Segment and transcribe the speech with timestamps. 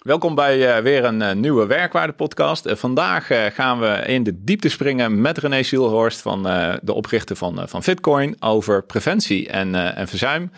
[0.00, 2.66] Welkom bij uh, weer een uh, nieuwe Werkwaarde Podcast.
[2.66, 6.42] Uh, vandaag gaan we in de diepte springen met René Zielhorst, van
[6.82, 10.50] de oprichter van, van Fitcoin, over preventie en, en verzuim.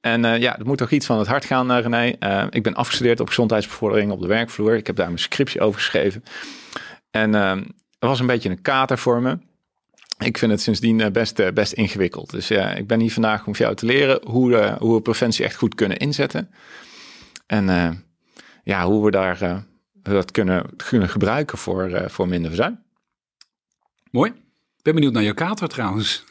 [0.00, 2.16] En ja, er moet toch iets van het hart gaan, René.
[2.50, 4.76] ik ben afgestudeerd op gezondheidsbevordering op de werkvloer.
[4.76, 6.24] Ik heb daar mijn scriptie over geschreven.
[7.10, 7.64] En er
[7.98, 9.38] was een beetje een kater voor me
[10.18, 12.30] ik vind het sindsdien best, best ingewikkeld.
[12.30, 15.56] Dus ja, ik ben hier vandaag om jou te leren hoe, hoe we preventie echt
[15.56, 16.50] goed kunnen inzetten.
[17.46, 17.68] En
[18.66, 19.56] ja, hoe we daar uh,
[20.02, 22.82] dat kunnen, kunnen gebruiken voor, uh, voor minder verzuim.
[24.10, 24.30] Mooi.
[24.76, 26.24] Ik ben benieuwd naar jouw kater trouwens.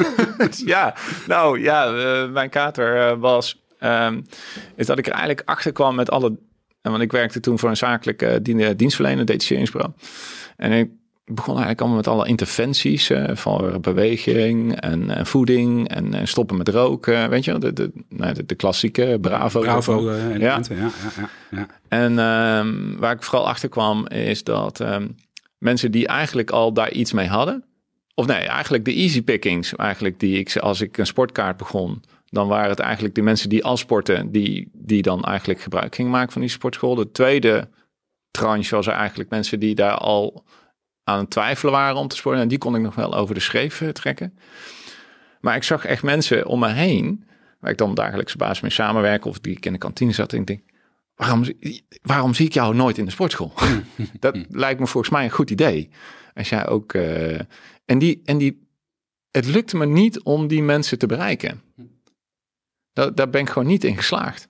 [0.74, 0.94] ja,
[1.26, 4.26] nou ja, uh, mijn kater was, um,
[4.74, 6.38] is dat ik er eigenlijk achter kwam met alle,
[6.82, 8.42] want ik werkte toen voor een zakelijke
[8.76, 9.92] dienstverlener, detacheringsbureau.
[10.56, 10.90] En ik
[11.34, 16.56] begon eigenlijk allemaal met alle interventies uh, van beweging en, en voeding en, en, stoppen
[16.56, 17.30] met roken.
[17.30, 19.60] Weet je, de, de, nou, de, de klassieke Bravo.
[19.60, 20.60] Bravo uh, ja.
[20.68, 20.90] ja.
[21.10, 25.14] Ja, ja, En um, waar ik vooral achter kwam is dat um,
[25.58, 27.64] mensen die eigenlijk al daar iets mee hadden,
[28.14, 32.48] of nee, eigenlijk de easy pickings, eigenlijk die ik als ik een sportkaart begon, dan
[32.48, 36.32] waren het eigenlijk de mensen die al sporten, die, die dan eigenlijk gebruik gingen maken
[36.32, 36.94] van die sportschool.
[36.94, 37.68] De tweede
[38.30, 40.44] tranche was er eigenlijk mensen die daar al
[41.08, 42.42] aan het twijfelen waren om te sporten.
[42.42, 44.38] En die kon ik nog wel over de schreef eh, trekken.
[45.40, 47.24] Maar ik zag echt mensen om me heen,
[47.60, 50.32] waar ik dan dagelijks basis mee samenwerk of die ik in de kantine zat.
[50.32, 50.62] En ik denk,
[51.14, 51.44] waarom,
[52.02, 53.52] waarom zie ik jou nooit in de sportschool?
[54.20, 55.90] dat lijkt me volgens mij een goed idee.
[56.34, 56.92] Als jij ook.
[56.92, 57.40] Uh,
[57.84, 58.68] en die, en die,
[59.30, 61.62] het lukte me niet om die mensen te bereiken.
[62.92, 64.48] Daar, daar ben ik gewoon niet in geslaagd.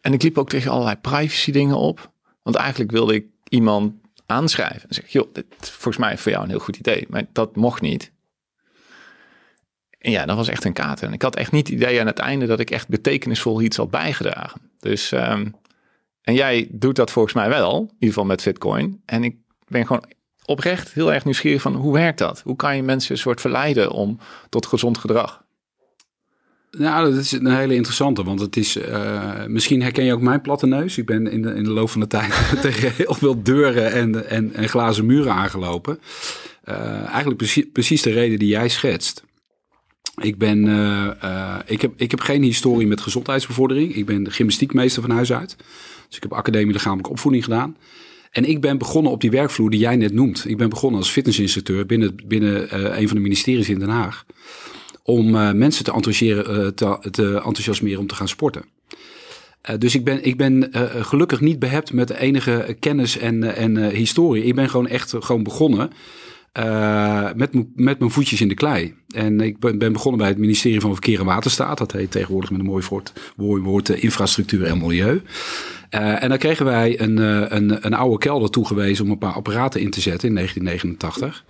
[0.00, 2.12] En ik liep ook tegen allerlei privacy dingen op.
[2.42, 3.92] Want eigenlijk wilde ik iemand
[4.26, 4.88] aanschrijven.
[4.88, 7.06] En zeg joh, dit volgens mij voor jou een heel goed idee.
[7.08, 8.12] Maar dat mocht niet.
[9.98, 11.06] En ja, dat was echt een kater.
[11.06, 13.76] En ik had echt niet het idee aan het einde dat ik echt betekenisvol iets
[13.76, 14.60] had bijgedragen.
[14.78, 15.54] Dus, um,
[16.22, 19.02] en jij doet dat volgens mij wel, in ieder geval met Bitcoin.
[19.04, 19.36] En ik
[19.68, 20.04] ben gewoon
[20.44, 22.40] oprecht heel erg nieuwsgierig van hoe werkt dat?
[22.40, 25.45] Hoe kan je mensen een soort verleiden om tot gezond gedrag?
[26.70, 30.40] Nou, dat is een hele interessante, want het is, uh, misschien herken je ook mijn
[30.40, 30.98] platte neus.
[30.98, 34.30] Ik ben in de, in de loop van de tijd tegen heel veel deuren en,
[34.30, 35.98] en, en glazen muren aangelopen.
[36.68, 39.24] Uh, eigenlijk precies, precies de reden die jij schetst.
[40.22, 43.94] Ik, ben, uh, ik, heb, ik heb geen historie met gezondheidsbevordering.
[43.94, 45.56] Ik ben gymnastiekmeester van huis uit.
[46.06, 47.76] Dus ik heb academie lichamelijke opvoeding gedaan.
[48.30, 50.48] En ik ben begonnen op die werkvloer die jij net noemt.
[50.48, 54.24] Ik ben begonnen als fitnessinstructeur binnen, binnen een van de ministeries in Den Haag
[55.06, 58.64] om uh, mensen te, enthousiasmeren, uh, te, te, enthousiasmeren om te gaan sporten.
[59.70, 60.68] Uh, dus ik ben, ik ben
[61.04, 64.44] gelukkig niet behept met enige kennis en, en historie.
[64.44, 65.90] Ik ben gewoon echt gewoon begonnen
[67.34, 68.94] met, met mijn voetjes in de klei.
[69.08, 71.78] En ik ben, begonnen bij het ministerie van Verkeer en Waterstaat.
[71.78, 75.22] Dat heet tegenwoordig met een mooi woord, woord infrastructuur en milieu.
[75.90, 77.16] en dan kregen wij een,
[77.56, 81.44] een, een oude kelder toegewezen om een paar apparaten in te zetten in 1989.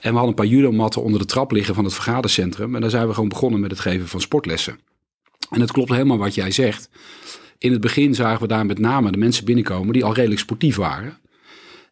[0.00, 2.74] En we hadden een paar judomatten onder de trap liggen van het vergadercentrum.
[2.74, 4.78] En daar zijn we gewoon begonnen met het geven van sportlessen.
[5.50, 6.90] En het klopt helemaal wat jij zegt.
[7.58, 10.76] In het begin zagen we daar met name de mensen binnenkomen die al redelijk sportief
[10.76, 11.18] waren.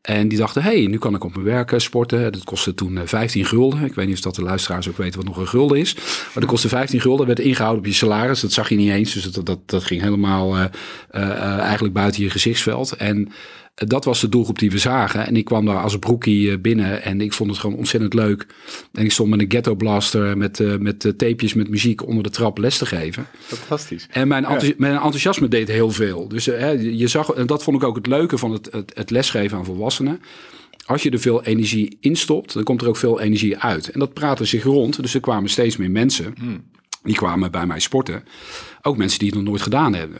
[0.02, 2.32] En die dachten, hé, hey, nu kan ik op mijn werk eh, sporten.
[2.32, 3.84] Dat kostte toen 15 eh, gulden.
[3.84, 5.94] Ik weet niet of dat de luisteraars ook weten wat nog een gulden is.
[5.94, 8.40] Maar dat kostte 15 gulden, werd ingehouden op je salaris.
[8.40, 10.64] Dat zag je niet eens, dus dat, dat, dat ging helemaal uh,
[11.58, 12.92] eigenlijk buiten je gezichtsveld.
[12.92, 13.32] En
[13.86, 15.26] dat was de doelgroep die we zagen.
[15.26, 18.46] En ik kwam daar als broekie eh, binnen en ik vond het gewoon ontzettend leuk.
[18.92, 22.22] En ik stond met een ghetto blaster met, uh, met uh, tapejes met muziek onder
[22.22, 23.26] de trap les te geven.
[23.38, 24.06] Fantastisch.
[24.10, 24.46] En mijn,
[24.76, 26.28] mijn enthousiasme deed heel veel.
[26.28, 29.58] Dus je zag, en dat vond ik ook het leuke van het, het, het lesgeven
[29.58, 30.20] aan volwassenen.
[30.86, 33.90] Als je er veel energie in stopt, dan komt er ook veel energie uit.
[33.90, 35.02] En dat praatte zich rond.
[35.02, 36.34] Dus er kwamen steeds meer mensen.
[36.38, 36.64] Hmm.
[37.02, 38.24] Die kwamen bij mij sporten.
[38.82, 40.18] Ook mensen die het nog nooit gedaan hebben.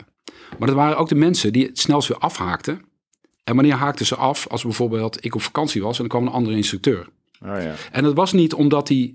[0.59, 2.81] Maar dat waren ook de mensen die het snelst weer afhaakten.
[3.49, 6.33] En wanneer haakten ze af als bijvoorbeeld ik op vakantie was en er kwam een
[6.33, 7.09] andere instructeur.
[7.43, 7.75] Oh ja.
[7.93, 9.15] En dat was niet omdat hij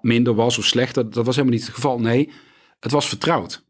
[0.00, 1.10] minder was of slechter.
[1.10, 2.00] Dat was helemaal niet het geval.
[2.00, 2.32] Nee,
[2.80, 3.64] het was vertrouwd.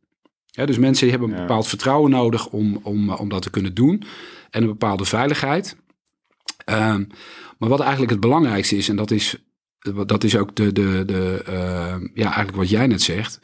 [0.45, 4.03] Ja, dus mensen hebben een bepaald vertrouwen nodig om, om, om dat te kunnen doen.
[4.51, 5.77] En een bepaalde veiligheid.
[6.71, 7.07] Um,
[7.59, 9.37] maar wat eigenlijk het belangrijkste is, en dat is,
[10.07, 13.41] dat is ook de, de, de, uh, ja, eigenlijk wat jij net zegt.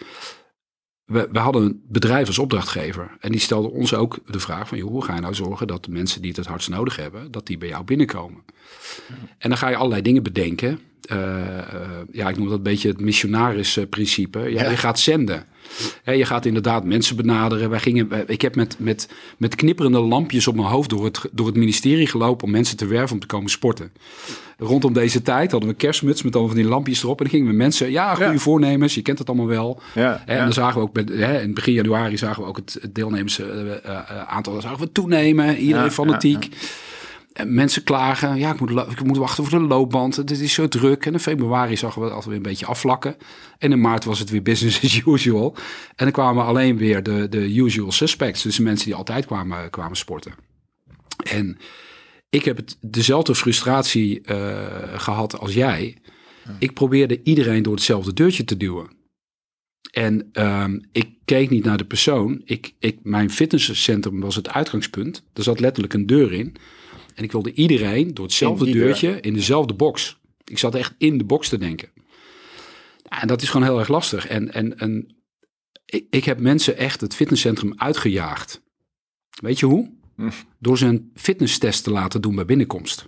[1.13, 3.17] We, hadden een bedrijf als opdrachtgever.
[3.21, 5.85] En die stelde ons ook de vraag van, joh, hoe ga je nou zorgen dat
[5.85, 8.43] de mensen die het het hardst nodig hebben, dat die bij jou binnenkomen?
[9.39, 10.81] En dan ga je allerlei dingen bedenken.
[11.11, 11.19] Uh,
[12.13, 14.39] ja, ik noem dat een beetje het missionaris-principe.
[14.39, 15.45] Ja, Je gaat zenden.
[16.05, 17.71] je gaat inderdaad mensen benaderen.
[17.71, 19.09] Wij gingen, ik heb met, met,
[19.39, 22.87] met knipperende lampjes op mijn hoofd door het, door het ministerie gelopen om mensen te
[22.87, 23.93] werven om te komen sporten.
[24.59, 27.19] Rondom deze tijd hadden we kerstmuts met al van die lampjes erop.
[27.19, 29.81] En dan gingen we mensen, ja, goede voornemens, je kent het allemaal wel.
[29.95, 30.99] Ja, en dan zagen we ook,
[31.43, 35.57] in begin januari zagen we ook het, deelnemersaantal zagen we toenemen.
[35.57, 36.49] Iedereen fanatiek
[37.47, 40.17] mensen klagen, ja, ik moet, ik moet wachten voor de loopband.
[40.17, 41.07] Het is zo druk.
[41.07, 43.17] En in februari zagen we het altijd weer een beetje afvlakken.
[43.59, 45.55] En in maart was het weer business as usual.
[45.89, 48.43] En dan kwamen alleen weer de, de usual suspects.
[48.43, 50.35] Dus de mensen die altijd kwamen, kwamen sporten.
[51.25, 51.59] En
[52.29, 55.97] ik heb het, dezelfde frustratie uh, gehad als jij.
[56.59, 58.91] Ik probeerde iedereen door hetzelfde deurtje te duwen.
[59.93, 62.41] En um, ik keek niet naar de persoon.
[62.45, 65.25] Ik, ik, mijn fitnesscentrum was het uitgangspunt.
[65.33, 66.57] Er zat letterlijk een deur in.
[67.15, 70.21] En ik wilde iedereen door hetzelfde deurtje in dezelfde box.
[70.45, 71.89] Ik zat echt in de box te denken.
[73.09, 74.27] en dat is gewoon heel erg lastig.
[74.27, 75.17] En, en, en
[75.85, 78.63] ik, ik heb mensen echt het fitnesscentrum uitgejaagd.
[79.41, 79.91] Weet je hoe?
[80.17, 80.31] Hm.
[80.59, 83.07] Door ze een fitnesstest te laten doen bij binnenkomst.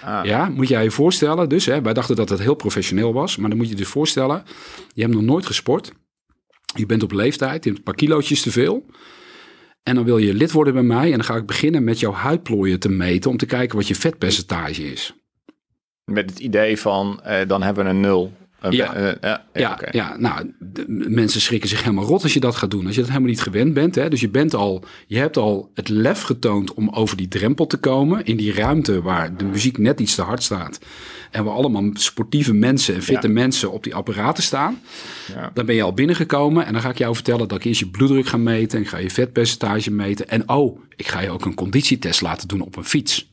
[0.00, 0.24] Ah.
[0.24, 1.48] Ja, moet jij je voorstellen.
[1.48, 3.36] Dus hè, wij dachten dat het heel professioneel was.
[3.36, 4.44] Maar dan moet je je dus voorstellen.
[4.92, 5.92] Je hebt nog nooit gesport.
[6.76, 7.64] Je bent op leeftijd.
[7.64, 8.86] Je hebt een paar kilootjes te veel.
[9.84, 12.12] En dan wil je lid worden bij mij en dan ga ik beginnen met jouw
[12.12, 15.14] huidplooien te meten om te kijken wat je vetpercentage is.
[16.04, 18.32] Met het idee van, eh, dan hebben we een nul.
[18.70, 20.52] ja, uh, ja, ja, ja, nou,
[21.08, 22.86] mensen schrikken zich helemaal rot als je dat gaat doen.
[22.86, 23.94] Als je dat helemaal niet gewend bent.
[23.94, 24.08] Hè?
[24.08, 27.76] Dus je, bent al, je hebt al het lef getoond om over die drempel te
[27.76, 28.24] komen.
[28.24, 30.78] In die ruimte waar de muziek net iets te hard staat.
[31.34, 34.80] En we allemaal sportieve mensen en fitte mensen op die apparaten staan.
[35.34, 35.50] Ja.
[35.54, 37.88] Dan ben je al binnengekomen en dan ga ik jou vertellen dat ik eerst je
[37.88, 38.78] bloeddruk ga meten.
[38.78, 40.28] En ik ga je vetpercentage meten.
[40.28, 43.32] En oh, ik ga je ook een conditietest laten doen op een fiets.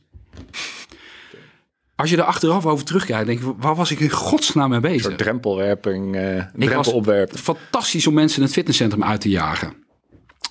[1.94, 5.10] Als je er achteraf over terugkijkt, denk je, waar was ik in godsnaam mee bezig?
[5.10, 7.38] Een drempelwerping, uh, drempelopwerpen.
[7.38, 9.72] Fantastisch om mensen in het fitnesscentrum uit te jagen.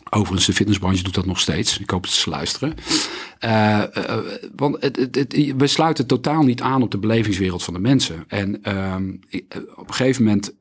[0.09, 1.79] Overigens, de fitnessbranche doet dat nog steeds.
[1.79, 2.73] Ik hoop dat ze luisteren.
[3.45, 4.17] Uh, uh,
[4.55, 8.23] want het, het, het, we sluiten totaal niet aan op de belevingswereld van de mensen.
[8.27, 8.95] En uh,
[9.75, 10.53] op een gegeven moment,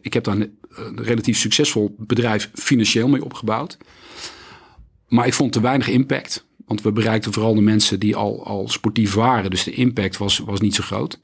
[0.00, 3.78] ik heb daar een, een, relatief succesvol bedrijf financieel mee opgebouwd.
[5.08, 6.46] Maar ik vond te weinig impact.
[6.66, 9.50] Want we bereikten vooral de mensen die al, al sportief waren.
[9.50, 11.20] Dus de impact was, was niet zo groot.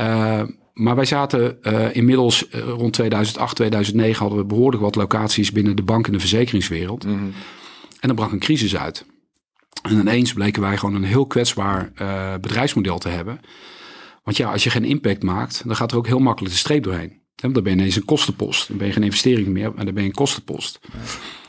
[0.00, 0.42] Uh,
[0.74, 5.76] maar wij zaten uh, inmiddels uh, rond 2008, 2009 hadden we behoorlijk wat locaties binnen
[5.76, 7.04] de bank- en de verzekeringswereld.
[7.04, 7.32] Mm -hmm.
[8.00, 9.04] En dan brak een crisis uit.
[9.82, 13.40] En ineens bleken wij gewoon een heel kwetsbaar uh, bedrijfsmodel te hebben.
[14.22, 16.82] Want ja, als je geen impact maakt, dan gaat er ook heel makkelijk de streep
[16.82, 17.20] doorheen.
[17.34, 18.68] Dan ben je ineens een kostenpost.
[18.68, 20.80] Dan ben je geen investering meer, maar dan ben je een kostenpost.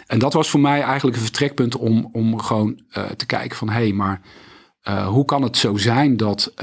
[0.07, 2.81] En dat was voor mij eigenlijk een vertrekpunt om, om gewoon
[3.15, 3.69] te kijken van...
[3.69, 4.21] hé, hey, maar
[4.87, 6.53] uh, hoe kan het zo zijn dat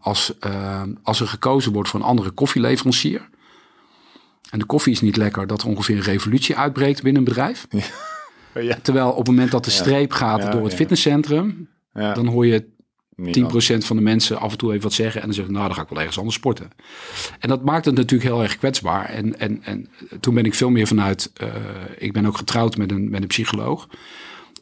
[0.00, 0.32] als,
[1.02, 3.28] als er gekozen wordt voor een andere koffieleverancier.
[4.50, 7.66] En de koffie is niet lekker, dat er ongeveer een revolutie uitbreekt binnen een bedrijf.
[7.70, 7.80] Ja.
[8.62, 8.78] Ja.
[8.82, 12.74] Terwijl op het moment dat de streep gaat door het fitnesscentrum, dan hoor je
[13.22, 13.22] 10%
[13.78, 15.20] van de mensen af en toe even wat zeggen.
[15.20, 16.70] En dan zeggen, nou, dan ga ik wel ergens anders sporten.
[17.38, 19.08] En dat maakt het natuurlijk heel erg kwetsbaar.
[19.08, 19.88] En, en, en
[20.20, 21.32] toen ben ik veel meer vanuit,
[21.98, 23.88] ik ben ook getrouwd met een, met een psycholoog.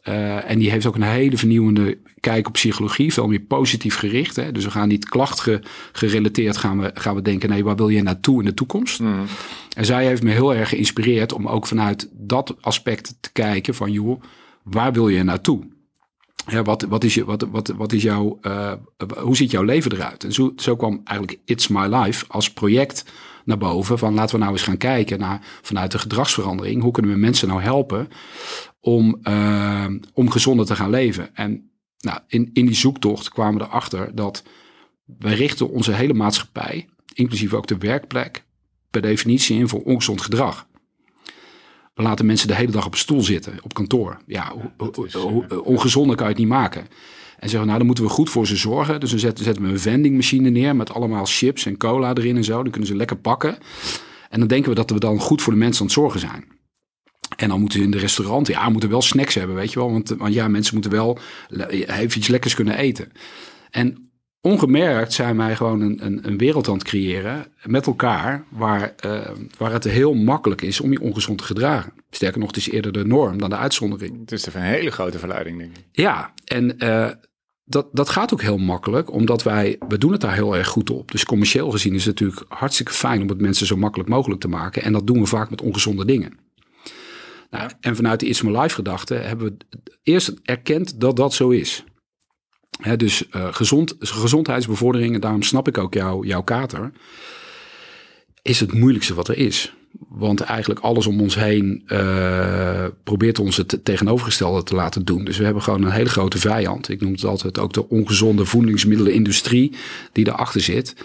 [0.07, 4.35] Uh, en die heeft ook een hele vernieuwende kijk op psychologie, veel meer positief gericht.
[4.35, 4.51] Hè?
[4.51, 8.39] Dus we gaan niet klachtgerelateerd gaan we, gaan we denken, nee, waar wil je naartoe
[8.39, 8.99] in de toekomst?
[8.99, 9.25] Mm.
[9.75, 13.91] En zij heeft me heel erg geïnspireerd om ook vanuit dat aspect te kijken van,
[13.91, 14.21] joh,
[14.63, 15.63] waar wil je naartoe?
[16.47, 18.71] Ja, wat, wat, is je, wat, wat, wat is jouw, uh,
[19.17, 20.23] hoe ziet jouw leven eruit?
[20.23, 23.05] En zo, zo kwam eigenlijk It's My Life als project
[23.45, 23.97] naar boven.
[23.97, 26.81] Van laten we nou eens gaan kijken naar vanuit de gedragsverandering.
[26.81, 28.09] Hoe kunnen we mensen nou helpen
[28.79, 31.35] om, uh, om gezonder te gaan leven?
[31.35, 34.43] En nou, in, in die zoektocht kwamen we erachter dat
[35.05, 38.43] wij richten onze hele maatschappij, inclusief ook de werkplek,
[38.89, 40.67] per definitie in voor ongezond gedrag.
[41.95, 44.17] We laten mensen de hele dag op een stoel zitten, op kantoor.
[44.27, 44.53] Ja,
[45.63, 46.87] ongezonder kan je het niet maken.
[47.39, 48.99] En zeggen, nou, dan moeten we goed voor ze zorgen.
[48.99, 52.43] Dus dan zetten, zetten we een vendingmachine neer met allemaal chips en cola erin en
[52.43, 52.63] zo.
[52.63, 53.57] Dan kunnen ze lekker pakken.
[54.29, 56.45] En dan denken we dat we dan goed voor de mensen aan het zorgen zijn.
[57.35, 59.91] En dan moeten ze in de restaurant, ja, moeten wel snacks hebben, weet je wel.
[59.91, 61.19] Want, want ja, mensen moeten wel
[61.87, 63.11] even iets lekkers kunnen eten.
[63.69, 64.04] En
[64.45, 69.19] ongemerkt zijn wij gewoon een, een, een wereld aan het creëren met elkaar, waar, uh,
[69.57, 71.93] waar het heel makkelijk is om je ongezond te gedragen.
[72.09, 74.19] Sterker nog, het is eerder de norm dan de uitzondering.
[74.19, 75.83] Het is een hele grote verleiding, denk ik.
[75.91, 77.09] Ja, en uh,
[77.63, 80.89] dat, dat gaat ook heel makkelijk, omdat wij, we doen het daar heel erg goed
[80.89, 81.11] op.
[81.11, 84.47] Dus commercieel gezien is het natuurlijk hartstikke fijn om het mensen zo makkelijk mogelijk te
[84.47, 84.81] maken.
[84.83, 86.37] En dat doen we vaak met ongezonde dingen.
[87.49, 91.49] Nou, En vanuit de It's My Life gedachte hebben we eerst erkend dat dat zo
[91.49, 91.83] is.
[92.97, 96.91] Dus uh, gezond, gezondheidsbevordering, en daarom snap ik ook jou, jouw kater,
[98.41, 99.73] is het moeilijkste wat er is.
[100.09, 105.25] Want eigenlijk alles om ons heen uh, probeert ons het tegenovergestelde te laten doen.
[105.25, 106.89] Dus we hebben gewoon een hele grote vijand.
[106.89, 109.75] Ik noem het altijd ook de ongezonde voedingsmiddelenindustrie
[110.11, 110.95] die erachter zit.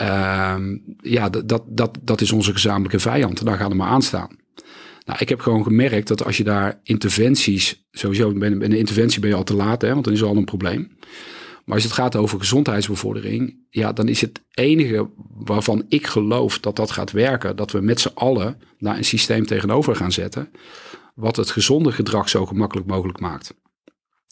[0.00, 0.56] Uh,
[1.00, 3.44] ja, dat, dat, dat is onze gezamenlijke vijand.
[3.44, 4.36] Daar gaan we maar aan staan.
[5.08, 9.30] Nou, ik heb gewoon gemerkt dat als je daar interventies, sowieso bij een, interventie ben
[9.30, 10.96] je al te laat, hè, want dan is er al een probleem.
[11.64, 16.76] Maar als het gaat over gezondheidsbevordering, ja, dan is het enige waarvan ik geloof dat
[16.76, 20.50] dat gaat werken, dat we met z'n allen naar een systeem tegenover gaan zetten,
[21.14, 23.54] wat het gezonde gedrag zo gemakkelijk mogelijk maakt.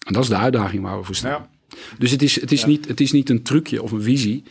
[0.06, 1.49] En dat is de uitdaging waar we voor staan.
[1.99, 4.42] Dus het is, het, is niet, het is niet een trucje of een visie.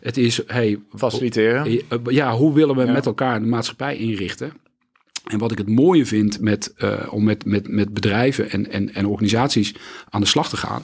[0.00, 1.80] Het is, hey, faciliteren.
[2.04, 4.52] Ja, hoe willen we met elkaar de maatschappij inrichten?
[5.30, 8.94] En wat ik het mooie vind met, uh, om met, met, met bedrijven en, en,
[8.94, 9.74] en organisaties
[10.08, 10.82] aan de slag te gaan,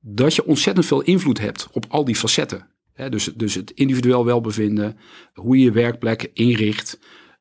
[0.00, 2.66] dat je ontzettend veel invloed hebt op al die facetten.
[3.08, 4.96] dus, dus het individueel welbevinden,
[5.34, 6.98] hoe je je werkplek inricht,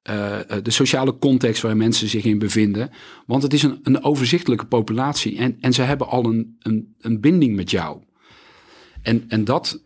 [0.09, 2.91] uh, de sociale context waar mensen zich in bevinden.
[3.25, 7.19] Want het is een, een overzichtelijke populatie en, en ze hebben al een, een, een
[7.19, 8.01] binding met jou.
[9.01, 9.81] En, en dat,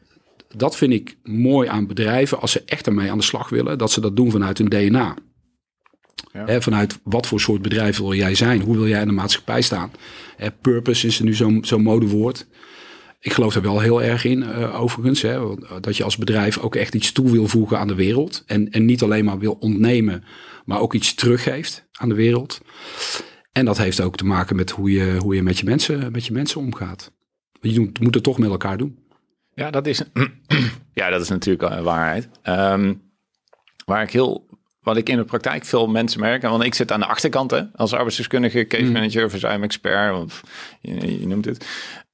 [0.55, 3.91] dat vind ik mooi aan bedrijven als ze echt ermee aan de slag willen, dat
[3.91, 5.15] ze dat doen vanuit hun DNA
[6.59, 8.61] vanuit wat voor soort bedrijf wil jij zijn?
[8.61, 9.91] Hoe wil jij in de maatschappij staan?
[10.61, 12.47] purpose is er nu zo'n zo modewoord.
[13.19, 15.21] Ik geloof er wel heel erg in, uh, overigens.
[15.21, 18.43] Hè, dat je als bedrijf ook echt iets toe wil voegen aan de wereld.
[18.45, 20.23] En, en niet alleen maar wil ontnemen,
[20.65, 22.61] maar ook iets teruggeeft aan de wereld.
[23.51, 26.25] En dat heeft ook te maken met hoe je, hoe je, met, je mensen, met
[26.25, 27.11] je mensen omgaat.
[27.61, 28.99] Je moet het toch met elkaar doen.
[29.53, 30.01] Ja, dat is,
[30.93, 32.29] ja, dat is natuurlijk een waarheid.
[32.43, 33.01] Um,
[33.85, 34.46] waar ik heel
[34.87, 37.61] wat ik in de praktijk veel mensen merk, want ik zit aan de achterkant hè,
[37.75, 38.91] als arbeidsdeskundige, case mm.
[38.91, 40.43] manager of IM expert, of
[40.81, 41.65] je, je, noemt het.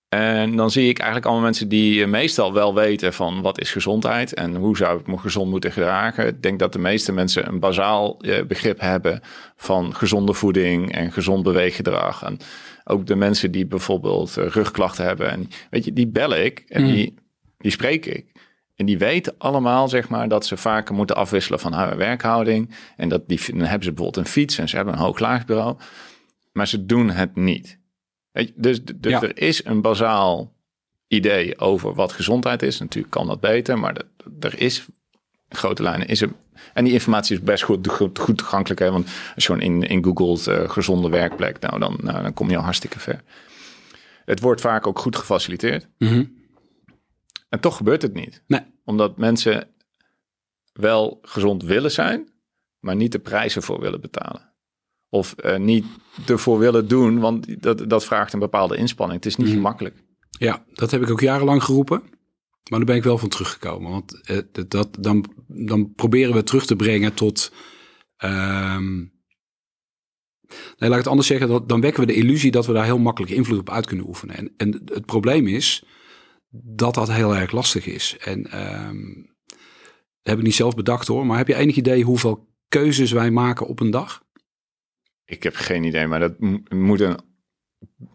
[0.10, 4.34] En dan zie ik eigenlijk allemaal mensen die meestal wel weten van wat is gezondheid
[4.34, 6.28] en hoe zou ik me gezond moeten gedragen.
[6.28, 9.22] Ik denk dat de meeste mensen een bazaal eh, begrip hebben
[9.56, 12.24] van gezonde voeding en gezond beweeggedrag.
[12.24, 12.38] En
[12.84, 16.82] ook de mensen die bijvoorbeeld eh, rugklachten hebben, en weet je, die bel ik en
[16.82, 16.92] mm.
[16.94, 17.14] die,
[17.58, 18.33] die spreek ik.
[18.76, 22.76] En die weten allemaal, zeg maar, dat ze vaker moeten afwisselen van werkhouding.
[22.96, 25.78] En dat die, dan hebben ze bijvoorbeeld een fiets en ze hebben een hoog bureau.
[26.52, 27.80] Maar ze doen het niet.
[28.56, 30.54] Dus, dus er is een bazaal
[31.08, 32.80] idee over wat gezondheid is.
[32.80, 34.02] Natuurlijk kan dat beter, maar
[34.40, 34.86] er is
[35.50, 36.08] grote lijnen.
[36.08, 36.30] Is er,
[36.74, 38.80] en die informatie is best goed, goed, goed toegankelijk.
[38.80, 38.92] Hè?
[38.92, 42.50] Want als je gewoon in, in googelt uh, gezonde werkplek, nou dan, nou, dan kom
[42.50, 43.24] je al hartstikke ver.
[44.26, 45.88] Het wordt vaak ook goed gefaciliteerd.
[45.98, 46.42] Mm
[47.54, 48.44] en toch gebeurt het niet.
[48.48, 48.62] Nee.
[48.84, 49.68] Omdat mensen
[50.74, 52.34] wel gezond willen zijn,
[52.80, 54.54] maar niet de prijzen voor willen betalen.
[55.10, 55.86] Of uh, niet
[56.26, 59.24] ervoor willen doen, want dat, dat vraagt een bepaalde inspanning.
[59.24, 59.54] Het is niet mm.
[59.54, 60.04] gemakkelijk.
[60.30, 62.02] Ja, dat heb ik ook jarenlang geroepen.
[62.70, 63.92] Maar daar ben ik wel van teruggekomen.
[63.92, 67.54] Want uh, dat, dan, dan proberen we terug te brengen tot.
[68.24, 68.98] Um,
[70.78, 71.48] nee, laat ik het anders zeggen.
[71.48, 74.08] Dat, dan wekken we de illusie dat we daar heel makkelijk invloed op uit kunnen
[74.08, 74.36] oefenen.
[74.36, 75.84] En, en het probleem is
[76.62, 78.18] dat dat heel erg lastig is.
[78.20, 79.36] En um,
[80.22, 83.68] heb ik niet zelf bedacht hoor, maar heb je enig idee hoeveel keuzes wij maken
[83.68, 84.24] op een dag?
[85.26, 86.34] Ik heb geen idee, maar dat
[86.70, 87.20] moet een,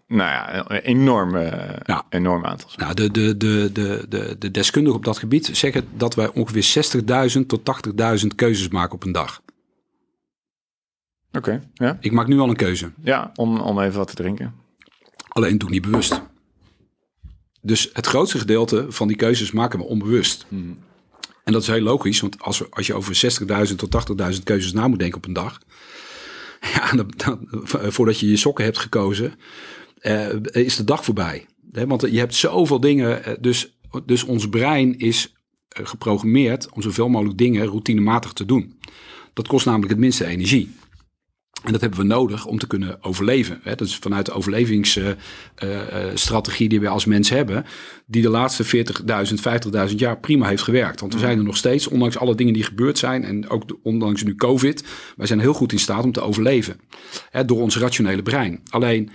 [0.07, 2.07] nou ja, een enorme, ja.
[2.09, 2.85] enorm aantal zijn.
[2.85, 6.93] Nou, de, de, de, de, de, de deskundigen op dat gebied zeggen dat wij ongeveer
[7.41, 7.61] 60.000 tot
[8.21, 9.43] 80.000 keuzes maken op een dag.
[11.33, 11.97] Oké, ja.
[12.01, 12.93] Ik maak nu al een keuze.
[13.03, 14.55] Ja, om, om even wat te drinken.
[15.29, 16.23] Alleen doe ik niet bewust.
[17.69, 20.47] Dus het grootste gedeelte van die keuzes maken we onbewust.
[20.49, 20.79] Hmm.
[21.45, 24.73] En dat is heel logisch, want als, we, als je over 60.000 tot 80.000 keuzes
[24.73, 25.61] na moet denken op een dag,
[26.75, 27.49] ja, dan, dan,
[27.93, 29.35] voordat je je sokken hebt gekozen,
[30.01, 31.47] uh, is de dag voorbij.
[31.71, 35.35] want je hebt zoveel dingen, eh, dus, dus ons brein is
[35.69, 38.79] eh, geprogrammeerd om zoveel mogelijk dingen routinematig te doen.
[39.33, 40.75] Dat kost namelijk het minste energie.
[41.65, 43.61] En dat hebben we nodig om te kunnen overleven.
[43.63, 43.75] Hè?
[43.75, 47.65] Dat is vanuit de overlevingsstrategie uh, uh, die we als mens hebben,
[48.07, 48.71] die de laatste 40.000,
[49.91, 51.01] 50.000 jaar prima heeft gewerkt.
[51.01, 54.23] Want we zijn er nog steeds, ondanks alle dingen die gebeurd zijn en ook ondanks
[54.23, 54.85] nu COVID,
[55.17, 56.81] wij zijn heel goed in staat om te overleven.
[57.31, 58.61] Hè, door ons rationele brein.
[58.71, 59.11] Alleen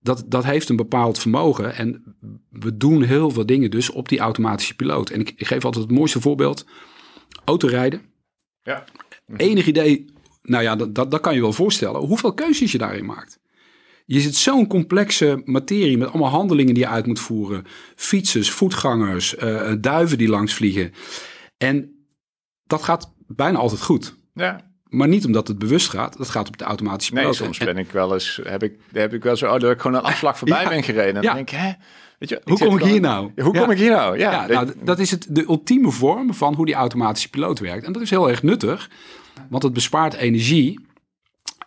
[0.00, 2.16] dat, dat heeft een bepaald vermogen en
[2.50, 5.10] we doen heel veel dingen dus op die automatische piloot.
[5.10, 6.66] En ik, ik geef altijd het mooiste voorbeeld:
[7.44, 8.00] autorijden.
[8.62, 8.84] Ja.
[9.36, 10.14] Enig idee
[10.46, 12.00] nou ja, dat, dat, dat kan je wel voorstellen.
[12.00, 13.38] Hoeveel keuzes je daarin maakt.
[14.04, 17.64] Je zit zo'n complexe materie met allemaal handelingen die je uit moet voeren.
[17.96, 20.92] Fietsers, voetgangers, uh, duiven die langs vliegen.
[21.58, 22.06] En
[22.64, 24.16] dat gaat bijna altijd goed.
[24.34, 24.60] Ja.
[24.86, 26.16] Maar niet omdat het bewust gaat.
[26.16, 27.36] Dat gaat op de automatische Nee, piloot.
[27.38, 29.80] soms En- ben ik wel eens, heb ik, heb ik wel zo, oh, dat ik
[29.80, 30.68] gewoon een afslag voorbij Ja.
[30.68, 31.16] ben gereden.
[31.16, 31.26] En Ja.
[31.26, 31.72] dan denk ik, hè?
[32.18, 33.30] Weet je, Hoe kom ik gewoon- hier nou?
[33.42, 33.60] Hoe Ja.
[33.60, 34.18] kom ik hier nou?
[34.18, 37.86] Ja, nou, dat is het, de ultieme vorm van hoe die automatische piloot werkt.
[37.86, 38.90] En dat is heel erg nuttig,
[39.50, 40.84] want het bespaart energie.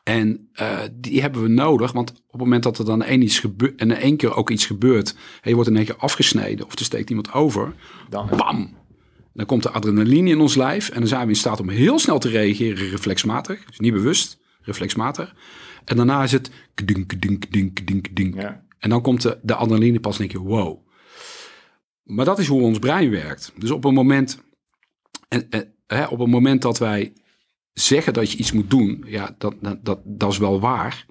[0.04, 3.40] En eh, die hebben we nodig, want op het moment dat er dan één, iets
[3.40, 6.66] gebeurt en in één keer ook iets gebeurt, en je wordt in één keer afgesneden
[6.66, 7.74] of er steekt iemand over,
[8.10, 8.78] dan, bam!
[9.34, 12.00] Dan komt de adrenaline in ons lijf en dan zijn we in staat om heel
[12.00, 13.66] snel te reageren reflexmatig.
[13.66, 15.36] Dus niet bewust, reflexmatig.
[15.86, 16.52] En daarna is het
[16.86, 18.36] dink, dink, dink, dink, dink.
[18.36, 18.64] ja.
[18.80, 20.88] En dan komt de, de adrenaline pas en denk je, wow.
[22.04, 23.52] Maar dat is hoe ons brein werkt.
[23.58, 24.44] Dus op een moment,
[25.28, 27.14] en, en, hè, op een moment dat wij
[27.74, 31.06] zeggen dat je iets moet doen, ja, dat, dat, dat, is wel waar.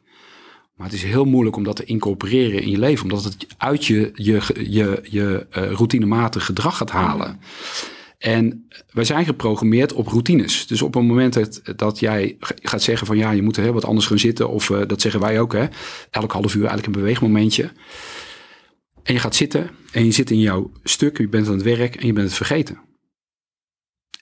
[0.74, 3.84] Maar het is heel moeilijk om dat te incorporeren in je leven, omdat het uit
[3.84, 7.40] je, je, je, je eh, routinematig gedrag gaat halen.
[8.18, 10.66] En wij zijn geprogrammeerd op routines.
[10.66, 13.84] Dus op een moment dat, dat jij gaat zeggen van ja, je moet heel wat
[13.84, 14.48] anders gaan zitten.
[14.50, 15.66] Of eh, dat zeggen wij ook hè.
[16.10, 17.72] Elk half uur eigenlijk een beweegmomentje.
[19.02, 21.18] En je gaat zitten en je zit in jouw stuk.
[21.18, 22.80] Je bent aan het werk en je bent het vergeten.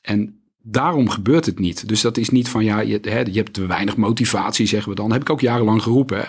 [0.03, 1.89] En daarom gebeurt het niet.
[1.89, 4.97] Dus dat is niet van ja, je, hè, je hebt te weinig motivatie, zeggen we
[4.97, 5.13] dan.
[5.13, 6.19] heb ik ook jarenlang geroepen.
[6.19, 6.25] Hè.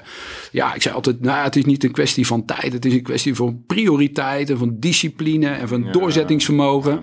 [0.51, 2.73] Ja, ik zei altijd, nou, het is niet een kwestie van tijd.
[2.73, 5.91] Het is een kwestie van prioriteit en van discipline en van Ja.
[5.91, 6.91] doorzettingsvermogen.
[6.91, 6.99] Ja,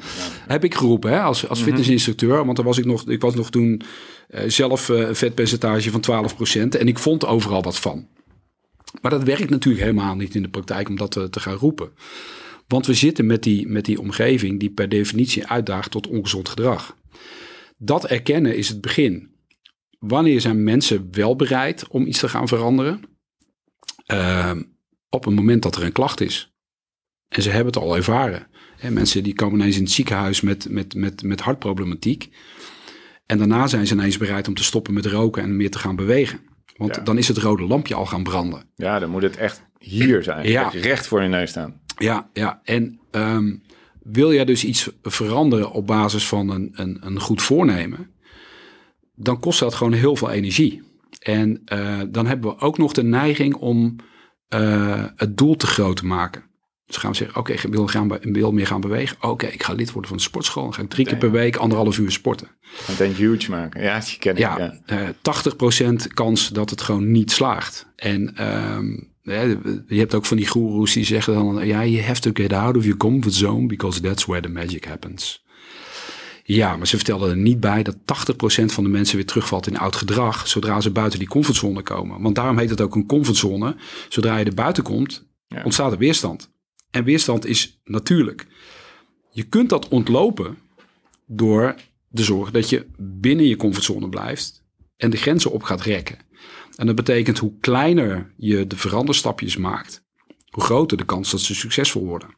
[0.47, 2.45] Heb ik geroepen hè, als, als fitnessinstructeur.
[2.45, 3.83] Want dan was ik nog, ik was nog toen
[4.29, 6.29] eh, zelf eh, een vetpercentage van
[6.71, 6.79] 12%.
[6.79, 8.07] En ik vond overal wat van.
[9.01, 11.89] Maar dat werkt natuurlijk helemaal niet in de praktijk om dat te, te gaan roepen.
[12.69, 16.97] Want we zitten met die, met die omgeving die per definitie uitdaagt tot ongezond gedrag.
[17.85, 19.33] Dat erkennen is het begin.
[19.99, 23.01] Wanneer zijn mensen wel bereid om iets te gaan veranderen?
[24.07, 24.63] Ehm,
[25.09, 26.53] op het moment dat er een klacht is.
[27.29, 28.47] En ze hebben het al ervaren.
[28.91, 32.29] Mensen die komen ineens in het ziekenhuis met, met, met, met hartproblematiek.
[33.27, 35.97] En daarna zijn ze ineens bereid om te stoppen met roken en meer te gaan
[35.97, 36.41] bewegen.
[36.77, 37.03] Want Ja.
[37.03, 38.71] dan is het rode lampje al gaan branden.
[38.75, 40.49] ja, dan moet het echt hier zijn.
[40.49, 40.71] Ja.
[40.73, 40.81] Ja.
[40.81, 41.81] Recht voor je neus staan.
[41.99, 42.61] Ja, ja.
[42.65, 43.57] En ehm,
[44.05, 48.11] wil jij dus iets veranderen op basis van een, een, een goed voornemen,
[49.15, 50.83] dan kost dat gewoon heel veel energie.
[51.19, 53.97] En eh, dan hebben we ook nog de neiging om
[54.49, 56.43] eh, het doel te groot te maken.
[56.87, 59.17] Dus gaan we zeggen, oké, ik wil, gaan, wil meer gaan bewegen.
[59.21, 60.63] Oké, ik ga lid worden van de sportschool.
[60.63, 62.49] Dan ga ik drie keer per week anderhalf uur sporten.
[62.89, 63.83] Meteen huge maken.
[63.83, 64.39] Ja, die ken ik.
[64.39, 64.81] Ja, Ja.
[64.87, 67.87] eh 80% kans dat het gewoon niet slaagt.
[67.97, 71.67] En ehm, je hebt ook van die goeroes die zeggen dan...
[71.67, 73.67] Ja, you have to get out of your comfort zone...
[73.67, 75.45] because that's where the magic happens.
[76.43, 79.79] Ja, maar ze vertelden er niet bij dat 80% van de mensen weer terugvalt in
[79.79, 80.49] oud gedrag...
[80.49, 82.21] zodra ze buiten die comfortzone komen.
[82.23, 83.77] Want daarom heet het ook een comfortzone.
[84.09, 85.63] Zodra je er buiten komt, Ja.
[85.63, 86.51] ontstaat er weerstand.
[86.91, 88.47] En weerstand is natuurlijk.
[89.31, 90.59] Je kunt dat ontlopen
[91.27, 91.75] door
[92.09, 94.63] de zorg dat je binnen je comfortzone blijft
[94.97, 96.19] en de grenzen op gaat rekken.
[96.77, 100.03] En dat betekent hoe kleiner je de veranderstapjes maakt,
[100.51, 102.29] hoe groter de kans dat ze succesvol worden.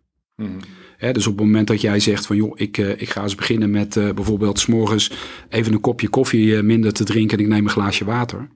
[0.96, 3.35] Hè, dus op het moment dat jij zegt van joh, ik, eh, ik ga eens
[3.35, 5.12] beginnen met eh, bijvoorbeeld s'morgens
[5.49, 8.49] even een kopje koffie eh, minder te drinken en ik neem een glaasje water.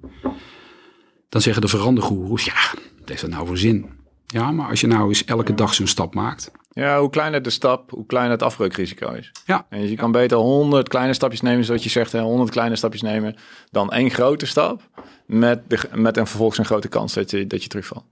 [1.28, 3.86] Dan zeggen de verandergoeroes, ja, wat heeft dat nou voor zin?
[4.26, 6.50] Ja, maar als je nou eens elke dag zo'n stap maakt.
[6.72, 9.32] Ja, hoe kleiner de stap, hoe kleiner het afbreukrisico is.
[9.46, 13.02] Ja, En je kan beter 100 kleine stapjes nemen, zoals je zegt, 100 kleine stapjes
[13.02, 13.36] nemen,
[13.70, 14.88] dan één grote stap.
[15.32, 18.04] Met, de, met een vervolgens een grote kans dat je, dat je terugvalt.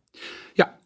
[0.52, 0.78] Ja,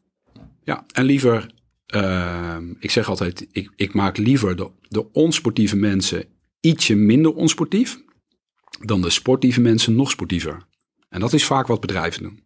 [0.65, 0.85] ja.
[0.93, 1.51] en liever,
[1.87, 6.25] ehm, ik zeg altijd, ik, ik maak liever de, de onsportieve mensen
[6.61, 7.99] ietsje minder onsportief,
[8.81, 10.63] dan de sportieve mensen nog sportiever.
[11.09, 12.43] En dat is vaak wat bedrijven doen.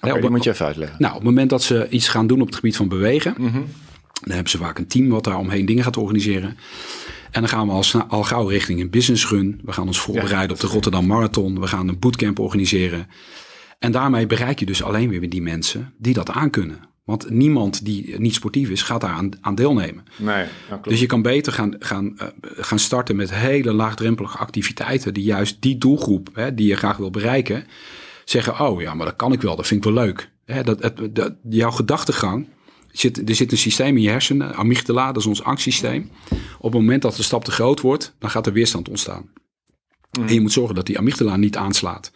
[0.00, 0.96] Oké, op, die moet je even uitleggen.
[0.98, 3.62] nou, op het moment dat ze iets gaan doen op het gebied van bewegen, Mhm.
[4.20, 6.56] dan hebben ze vaak een team wat daar omheen dingen gaat organiseren.
[7.36, 9.60] En dan gaan we al, gauw richting een business run.
[9.64, 11.60] We gaan ons voorbereiden op de Rotterdam Marathon.
[11.60, 13.08] We gaan een bootcamp organiseren.
[13.78, 16.78] En daarmee bereik je dus alleen weer die mensen die dat aankunnen.
[17.04, 20.04] Want niemand die niet sportief is, gaat daar aan, aan deelnemen.
[20.16, 20.46] Nee.
[20.82, 25.14] Dus je kan beter gaan, gaan, eh, gaan starten met hele laagdrempelige activiteiten.
[25.14, 27.64] Die juist die doelgroep hè, die je graag wil bereiken.
[28.24, 29.56] Zeggen, oh ja, maar dat kan ik wel.
[29.56, 30.30] Dat vind ik wel leuk.
[30.44, 32.46] Hè, dat, het, dat, jouw gedachtegang.
[32.98, 34.54] Zit, er zit een systeem in je hersenen.
[34.54, 36.10] Amygdala, dat is ons angstsysteem.
[36.58, 39.30] Op het moment dat de stap te groot wordt, dan gaat er weerstand ontstaan.
[40.10, 42.12] En je moet zorgen dat die amygdala niet aanslaat.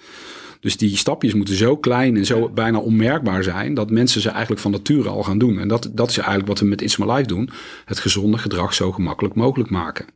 [0.61, 3.75] Dus die stapjes moeten zo klein en zo bijna onmerkbaar zijn...
[3.75, 5.59] dat mensen ze eigenlijk van nature al gaan doen.
[5.59, 7.51] En dat, dat is eigenlijk wat we met It's My Life doen.
[7.85, 10.07] Het gezonde gedrag zo gemakkelijk mogelijk maken.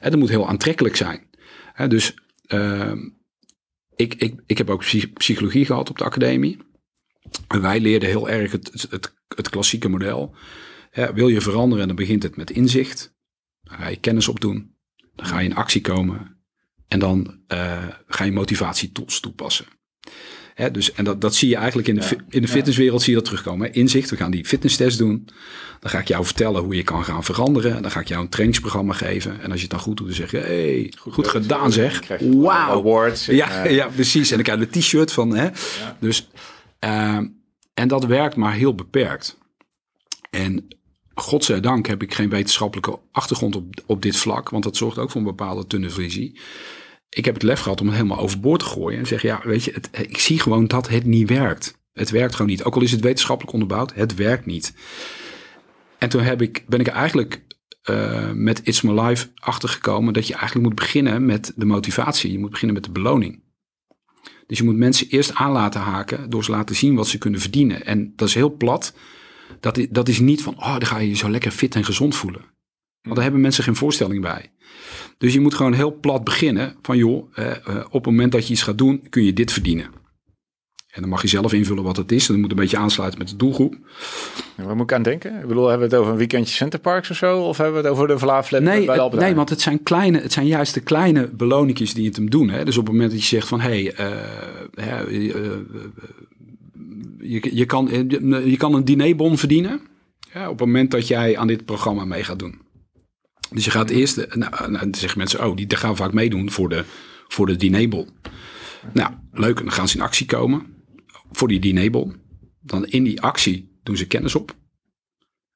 [0.00, 1.28] En dat moet heel aantrekkelijk zijn.
[1.88, 2.14] Dus
[2.46, 2.98] ehm,
[3.96, 6.58] ik, ik, ik heb ook psy- psychologie gehad op de academie.
[7.48, 10.34] En wij leerden heel erg het, het, het klassieke model.
[10.90, 13.14] Hè, wil je veranderen, dan begint het met inzicht.
[13.62, 14.74] Dan ga je kennis opdoen.
[15.14, 16.38] Dan ga je in actie komen.
[16.88, 19.66] En dan uh, ga je motivatietools toepassen.
[20.54, 23.12] Hè, dus, en dat, dat zie je eigenlijk in de, ja, in de fitnesswereld zie
[23.12, 23.72] je dat terugkomen.
[23.72, 25.28] Inzicht, we gaan die fitnesstest doen.
[25.80, 27.82] Dan ga ik jou vertellen hoe je kan gaan veranderen.
[27.82, 29.40] Dan ga ik jou een trainingsprogramma geven.
[29.40, 32.08] En als je het dan goed doet, dan zeg je, hey, goed, goed gedaan zeg.
[32.18, 32.78] Wauw.
[32.78, 33.26] Awards.
[33.26, 34.30] Ja, ja, precies.
[34.30, 35.36] En dan krijg je een t-shirt van.
[35.36, 35.48] Hè.
[35.98, 36.28] Dus,
[36.84, 37.18] uh,
[37.80, 39.38] en dat werkt maar heel beperkt.
[40.30, 40.68] En
[41.14, 44.50] godzijdank heb ik geen wetenschappelijke achtergrond op, op dit vlak.
[44.50, 46.40] Want dat zorgt ook voor een bepaalde tunnelvisie
[47.10, 48.98] ik heb het lef gehad om het helemaal overboord te gooien.
[48.98, 51.78] En zeggen, ja, weet je, ik zie gewoon dat het niet werkt.
[51.92, 52.64] Het werkt gewoon niet.
[52.64, 54.74] Ook al is het wetenschappelijk onderbouwd, het werkt niet.
[55.98, 57.42] En toen heb ik, ben ik eigenlijk
[57.90, 62.32] uh, met It's My Life achtergekomen dat je eigenlijk moet beginnen met de motivatie.
[62.32, 63.42] Je moet beginnen met de beloning.
[64.50, 67.40] Dus je moet mensen eerst aan laten haken door ze laten zien wat ze kunnen
[67.40, 67.86] verdienen.
[67.86, 68.94] En dat is heel plat.
[69.60, 71.84] Dat is, dat is niet van, oh, dan ga je je zo lekker fit en
[71.84, 72.40] gezond voelen.
[73.00, 74.52] Want daar hebben mensen geen voorstelling bij.
[75.18, 78.52] Dus je moet gewoon heel plat beginnen van joh, eh, op het moment dat je
[78.52, 79.90] iets gaat doen, kun je dit verdienen.
[80.90, 82.26] En dan mag je zelf invullen wat het is.
[82.26, 83.76] En dat moet een beetje aansluiten met de doelgroep.
[84.56, 85.40] waar moet ik aan denken?
[85.40, 87.40] Ik bedoel, hebben we het over een weekendje Centerparks of zo?
[87.40, 90.20] Of hebben we het over de Vlaaflip nee, bij de Nee, want het zijn, kleine,
[90.20, 92.50] het zijn juist de kleine beloningjes die het hem doen.
[92.50, 92.64] Hè?
[92.64, 93.60] Dus op het moment dat je zegt van...
[93.60, 94.08] hé, hey,
[94.78, 95.12] uh,
[97.18, 97.88] je, je, kan,
[98.44, 99.80] je kan een dinerbon verdienen...
[100.32, 102.60] Ja, op het moment dat jij aan dit programma mee gaat doen.
[103.50, 106.12] Dus je gaat eerst, eh, nou, nou, dan zeggen mensen, oh, die daar gaan vaak
[106.12, 106.84] meedoen voor de,
[107.28, 108.08] voor de dinerbon.
[108.92, 110.79] Nou, leuk, en dan gaan ze in actie komen
[111.32, 112.20] voor die dinerbon.
[112.60, 114.56] Dan in die actie doen ze kennis op.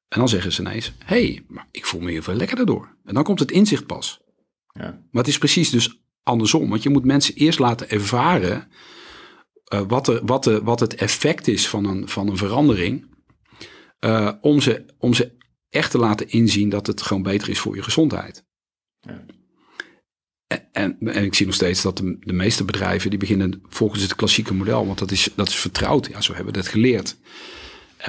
[0.07, 2.97] En dan zeggen ze ineens, hé, hey, maar ik voel me heel veel lekkerder door.
[3.03, 4.21] En dan komt het inzicht pas.
[4.71, 4.89] Ja.
[5.11, 6.69] Maar het is precies dus andersom.
[6.69, 8.67] Want je moet mensen eerst laten ervaren
[9.73, 13.13] uh, wat, er, wat, er, wat het effect is van een, van een verandering.
[13.99, 15.37] Uh, om, ze, om ze
[15.69, 18.45] echt te laten inzien dat het gewoon beter is voor je gezondheid.
[18.99, 19.25] Ja.
[20.47, 24.15] En, en, ik zie nog steeds dat de, de, meeste bedrijven die beginnen volgens het
[24.15, 26.07] klassieke model, want dat is, dat is vertrouwd.
[26.07, 27.17] Ja, zo hebben we dat geleerd.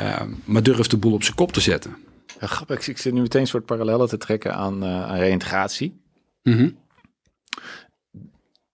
[0.01, 1.97] Uh, maar durf de boel op zijn kop te zetten.
[2.41, 2.89] Ja, grappig.
[2.89, 6.01] Ik zit nu meteen een soort parallellen te trekken aan, uh, aan reïntegratie.
[6.43, 6.77] Mm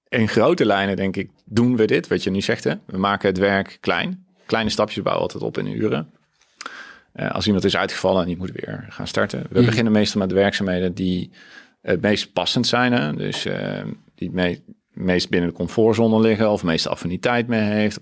[0.08, 2.64] In grote lijnen denk ik, doen we dit, wat je nu zegt.
[2.64, 2.74] Hè?
[2.86, 4.26] We maken het werk klein.
[4.46, 6.10] Kleine stapjes bouwen altijd op in uren.
[7.14, 9.46] Uh, als iemand is uitgevallen en die moet weer gaan starten.
[9.50, 9.66] We mm.
[9.66, 11.30] beginnen meestal met werkzaamheden die
[11.82, 12.92] het meest passend zijn.
[12.92, 13.12] Hè?
[13.12, 18.00] Dus uh, die het meest binnen de comfortzone liggen of meest affiniteit mee heeft.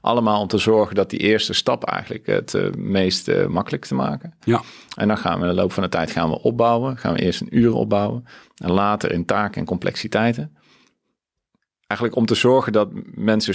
[0.00, 4.34] Allemaal om te zorgen dat die eerste stap eigenlijk het uh, meest makkelijk te maken.
[4.44, 4.62] Ja.
[4.96, 6.96] En dan gaan we in de loop van de tijd gaan we opbouwen.
[6.96, 8.24] Gaan we eerst een uur opbouwen.
[8.56, 10.56] En later in taken en complexiteiten.
[11.86, 13.54] Eigenlijk om te zorgen dat mensen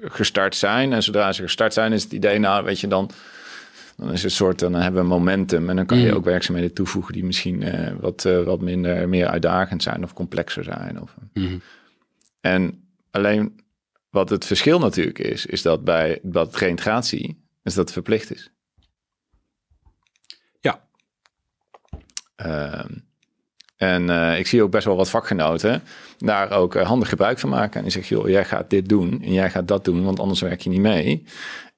[0.00, 0.92] gestart zijn.
[0.92, 3.10] En zodra ze gestart zijn is het idee, nou weet je dan
[4.00, 6.16] dan is het soort, dan hebben we momentum en dan kan je mm.
[6.16, 10.64] ook werkzaamheden toevoegen die misschien uh, wat, uh, wat minder, meer uitdagend zijn of complexer
[10.64, 11.00] zijn.
[11.00, 11.60] Of, mm.
[12.40, 13.60] En alleen
[14.10, 18.50] wat het verschil natuurlijk is, is dat bij dat reintegratie, is dat het verplicht is.
[20.60, 20.84] Ja.
[22.46, 22.84] Uh,
[23.76, 25.82] en uh, ik zie ook best wel wat vakgenoten
[26.18, 27.76] daar ook handig gebruik van maken.
[27.76, 30.40] En die zeggen, joh, jij gaat dit doen en jij gaat dat doen, want anders
[30.40, 31.24] werk je niet mee.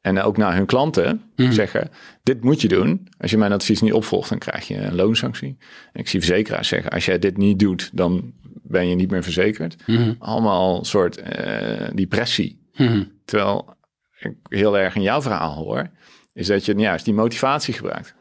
[0.03, 1.53] En ook naar hun klanten mhm.
[1.53, 1.91] zeggen:
[2.23, 3.09] Dit moet je doen.
[3.19, 5.57] Als je mijn advies niet opvolgt, dan krijg je een loonsanctie.
[5.93, 9.23] En ik zie verzekeraars zeggen: Als jij dit niet doet, dan ben je niet meer
[9.23, 9.77] verzekerd.
[9.87, 12.61] Mm Allemaal een soort uh, die pressie.
[12.75, 13.05] Mhm.
[13.25, 13.77] Terwijl
[14.19, 15.91] ik heel erg in jouw verhaal hoor,
[16.33, 18.15] is dat je juist die motivatie gebruikt.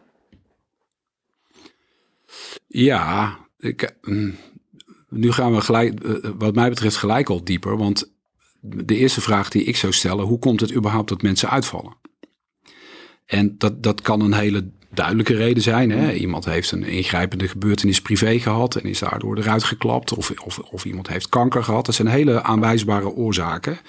[2.67, 4.36] Ja, ik, mm,
[5.10, 7.78] nu gaan we gelijk, eh, wat mij betreft, gelijk al dieper.
[7.78, 8.12] Want
[8.62, 11.93] de eerste vraag die ik zou stellen, hoe komt het überhaupt dat mensen uitvallen?
[13.26, 15.89] En dat, dat kan een hele duidelijke reden zijn.
[15.89, 16.13] Hè?
[16.13, 20.13] Iemand heeft een ingrijpende gebeurtenis privé gehad en is daardoor eruit geklapt.
[20.13, 21.86] Of, of, of iemand heeft kanker gehad.
[21.86, 23.80] Dat zijn hele aanwijsbare oorzaken.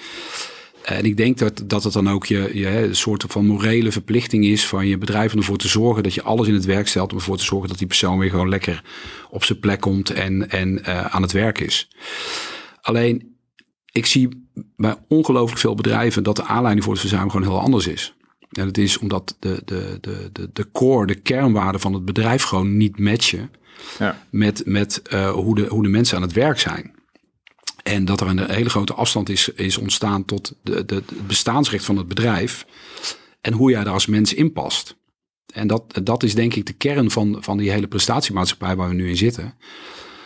[0.82, 4.44] En ik denk dat, dat het dan ook je, je een soort van morele verplichting
[4.44, 7.12] is van je bedrijf om ervoor te zorgen dat je alles in het werk stelt
[7.12, 8.84] om ervoor te zorgen dat die persoon weer gewoon lekker
[9.30, 11.88] op zijn plek komt en, en uh, aan het werk is.
[12.80, 13.36] Alleen
[13.92, 14.41] ik zie
[14.76, 18.14] bij ongelooflijk veel bedrijven dat de aanleiding voor het verzuim gewoon heel anders is.
[18.50, 22.42] En het is omdat de, de, de, de, de core, de kernwaarden van het bedrijf
[22.42, 23.50] gewoon niet matchen
[23.98, 24.26] ja.
[24.30, 26.94] met, met uh, hoe, de, hoe de mensen aan het werk zijn.
[27.82, 31.84] En dat er een hele grote afstand is, is ontstaan tot de, de, het bestaansrecht
[31.84, 32.66] van het bedrijf.
[33.40, 34.96] En hoe jij daar als mens in past.
[35.52, 38.94] En dat, dat is denk ik de kern van, van die hele prestatiemaatschappij waar we
[38.94, 39.54] nu in zitten.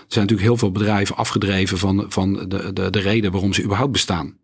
[0.06, 3.62] Er zijn natuurlijk heel veel bedrijven afgedreven van, van de, de, de reden waarom ze
[3.62, 4.36] überhaupt bestaan.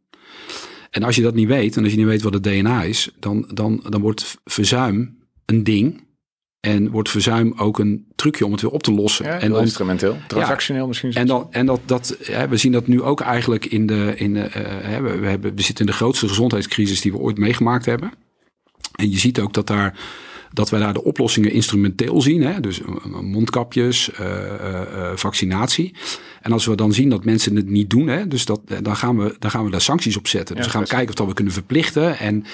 [0.91, 3.11] En als je dat niet weet, en als je niet weet wat het DNA is,
[3.19, 6.05] dan, dan, dan wordt verzuim een ding
[6.61, 9.25] En wordt verzuim ook een trucje om het weer op te lossen.
[9.25, 11.13] Ja, en dan, instrumenteel, transactioneel misschien.
[11.13, 14.13] en dan, en dat, dat hè, we zien dat nu ook eigenlijk in de.
[14.17, 17.19] In de uh, hè, we, we, hebben, we zitten in de grootste gezondheidscrisis die we
[17.19, 18.13] ooit meegemaakt hebben.
[18.93, 19.99] En je ziet ook dat daar
[20.53, 22.43] dat wij daar de oplossingen instrumenteel zien.
[22.43, 22.61] Hè?
[22.61, 22.81] Dus
[23.21, 25.95] mondkapjes, uh, uh, vaccinatie.
[26.41, 28.29] En als we dan zien dat mensen het niet doen, hè?
[28.29, 30.57] Dus dat, dan, gaan we, dan gaan we daar sancties op zetten.
[30.57, 32.19] Dus ja, we gaan kijken of dat we kunnen verplichten.
[32.19, 32.45] En,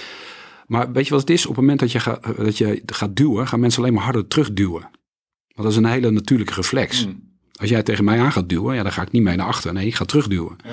[0.66, 1.46] maar weet je wat het is?
[1.46, 4.26] Op het moment dat je, ga, dat je gaat duwen, gaan mensen alleen maar harder
[4.26, 4.82] terugduwen.
[4.82, 7.06] Want dat is een hele natuurlijke reflex.
[7.06, 7.26] Mm.
[7.60, 9.72] Als jij tegen mij aan gaat duwen, ja, dan ga ik niet mee naar achter.
[9.72, 10.56] Nee, ik ga terugduwen.
[10.64, 10.70] Ja.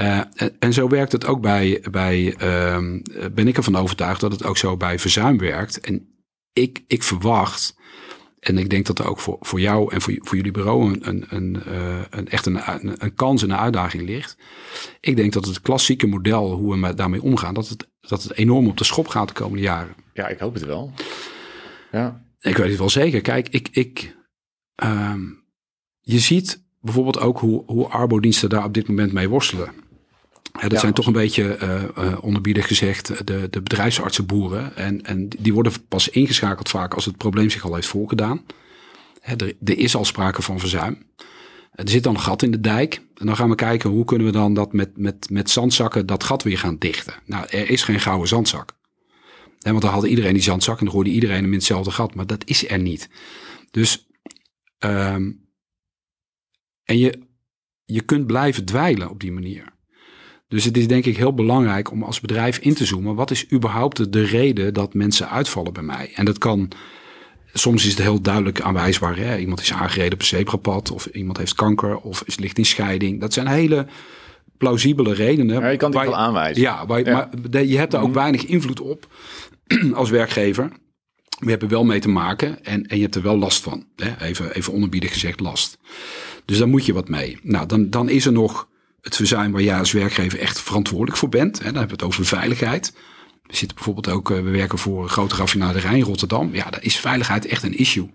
[0.00, 2.78] Uh, en, en, zo werkt het ook bij, bij uh,
[3.32, 5.80] ben ik ervan overtuigd dat het ook zo bij verzuim werkt.
[5.80, 6.13] En
[6.54, 7.76] ik, ik verwacht,
[8.40, 11.08] en ik denk dat er ook voor, voor jou en voor, voor jullie bureau een,
[11.08, 12.60] een, een, uh, een echt een,
[13.04, 14.36] een, kans en een uitdaging ligt.
[15.00, 18.66] Ik denk dat het klassieke model, hoe we daarmee omgaan, dat het, dat het enorm
[18.66, 19.94] op de schop gaat de komende jaren.
[20.12, 20.92] Ja, ik hoop het wel.
[21.92, 22.22] Ja.
[22.40, 23.20] Ik weet het wel zeker.
[23.20, 24.16] Kijk, ik, ik,
[24.84, 25.14] uh,
[26.00, 29.72] je ziet bijvoorbeeld ook hoe, hoe arbodiensten daar op dit moment mee worstelen.
[30.58, 34.76] Hè, dat ja, zijn toch een beetje uh, uh, onderbiedig gezegd de, de bedrijfsartsenboeren.
[34.76, 38.44] En, en die worden pas ingeschakeld vaak als het probleem zich al heeft voorgedaan.
[39.20, 41.06] Hè, er, er, is al sprake van verzuim.
[41.72, 43.02] Er zit dan een gat in de dijk.
[43.16, 46.24] En dan gaan we kijken hoe kunnen we dan dat met, met, met zandzakken dat
[46.24, 47.14] gat weer gaan dichten.
[47.24, 48.72] Nou, er is geen gouden zandzak.
[49.58, 52.14] Hè, want dan hadden iedereen die zandzak en dan gooide iedereen hem in hetzelfde gat.
[52.14, 53.08] Maar dat is er niet.
[53.70, 54.06] Dus,
[54.78, 55.48] um,
[56.84, 57.18] en je,
[57.84, 59.73] je kunt blijven dweilen op die manier.
[60.54, 63.14] Dus het is denk ik heel belangrijk om als bedrijf in te zoomen.
[63.14, 66.12] Wat is überhaupt de reden dat mensen uitvallen bij mij?
[66.14, 66.68] En dat kan,
[67.52, 69.16] soms is het heel duidelijk aanwijsbaar.
[69.16, 69.38] Hè?
[69.38, 73.20] Iemand is aangereden op een zebrapad of iemand heeft kanker of is, ligt in scheiding.
[73.20, 73.86] Dat zijn hele
[74.58, 75.60] plausibele redenen.
[75.60, 76.62] Ja, je kan het wel aanwijzen.
[76.62, 77.30] Ja, waar, ja.
[77.50, 78.18] maar je hebt daar ook mhm.
[78.18, 79.06] weinig invloed op
[79.94, 80.70] als werkgever.
[81.38, 83.86] We hebben wel mee te maken en, en je hebt er wel last van.
[83.96, 84.26] Hè?
[84.26, 85.78] Even, even onderbiedig gezegd last.
[86.44, 87.38] Dus daar moet je wat mee.
[87.42, 88.72] Nou, dan, dan is er nog
[89.04, 91.58] het verzuim waar jij als werkgever echt verantwoordelijk voor bent.
[91.58, 92.94] Hè, dan hebben we het over veiligheid.
[93.42, 96.54] We zitten bijvoorbeeld ook, we werken voor een grote raffinaderij in Rotterdam.
[96.54, 98.10] Ja, daar is veiligheid echt een issue.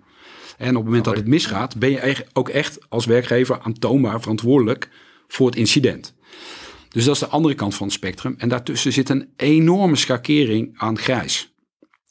[0.58, 4.90] En op het moment dat het misgaat, ben je ook echt als werkgever aantoonbaar verantwoordelijk
[5.28, 6.14] voor het incident.
[6.90, 8.36] Dus dat is de andere kant van het spectrum.
[8.38, 11.54] En daartussen zit een enorme schakering aan grijs.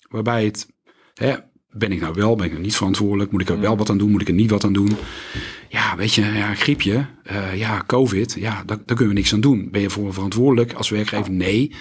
[0.08, 0.68] Waarbij het,
[1.14, 1.36] hè,
[1.70, 3.30] ben ik nou wel, ben ik nou niet verantwoordelijk?
[3.30, 4.10] Moet ik er wel wat aan doen?
[4.10, 4.96] Moet ik er niet wat aan doen?
[5.68, 9.40] Ja, weet je, ja, griepje, uh, ja, COVID, ja, daar, daar kunnen we niks aan
[9.40, 9.68] doen.
[9.70, 11.30] Ben je voor verantwoordelijk als werkgever?
[11.30, 11.72] Nee.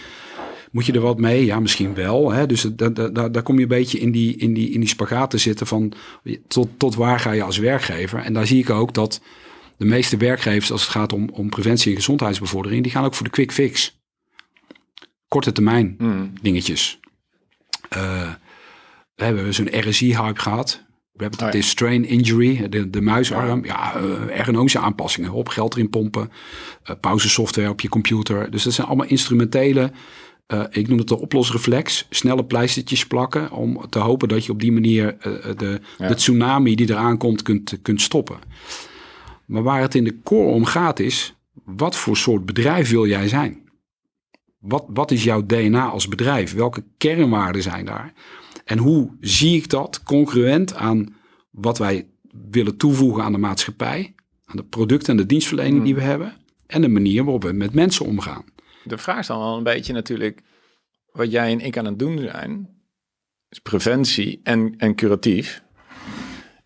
[0.71, 1.45] Moet je er wat mee?
[1.45, 2.31] Ja, misschien wel.
[2.31, 2.45] Hè?
[2.45, 5.29] Dus daar, daar, daar kom je een beetje in die, in die, in die spagaat
[5.29, 5.93] te zitten van
[6.47, 8.19] tot, tot waar ga je als werkgever?
[8.19, 9.21] En daar zie ik ook dat
[9.77, 13.25] de meeste werkgevers, als het gaat om, om preventie en gezondheidsbevordering, die gaan ook voor
[13.25, 13.99] de quick fix.
[15.27, 16.33] Korte termijn mm.
[16.41, 16.99] dingetjes.
[17.97, 18.33] Uh,
[19.15, 20.85] we hebben zo'n RSI-hype gehad.
[21.17, 23.65] We hebben het, oh, strain injury, de, de muisarm.
[23.65, 26.31] Ja, uh, ergonomische aanpassingen op, geld erin pompen.
[26.89, 28.51] Uh, pauzesoftware op je computer.
[28.51, 29.91] Dus dat zijn allemaal instrumentele,
[30.47, 32.07] uh, ik noem het de oplosreflex.
[32.09, 35.17] Snelle pleistertjes plakken om te hopen dat je op die manier
[35.57, 36.07] de, ja.
[36.07, 38.37] de tsunami die eraan komt kunt, kunt stoppen.
[39.45, 43.27] Maar waar het in de core om gaat is, wat voor soort bedrijf wil jij
[43.27, 43.65] zijn?
[44.59, 46.53] Wat, wat is jouw DNA als bedrijf?
[46.53, 48.13] Welke kernwaarden zijn daar?
[48.67, 51.15] En hoe zie ik dat congruent aan
[51.49, 52.07] wat wij
[52.51, 56.09] willen toevoegen aan de maatschappij, aan de producten en de dienstverlening die we hmm.
[56.09, 56.33] hebben
[56.65, 58.45] en de manier waarop we met mensen omgaan.
[58.83, 60.41] De vraag is dan wel een beetje natuurlijk
[61.11, 62.69] wat jij en ik aan het doen zijn,
[63.49, 65.63] is preventie en, en curatief,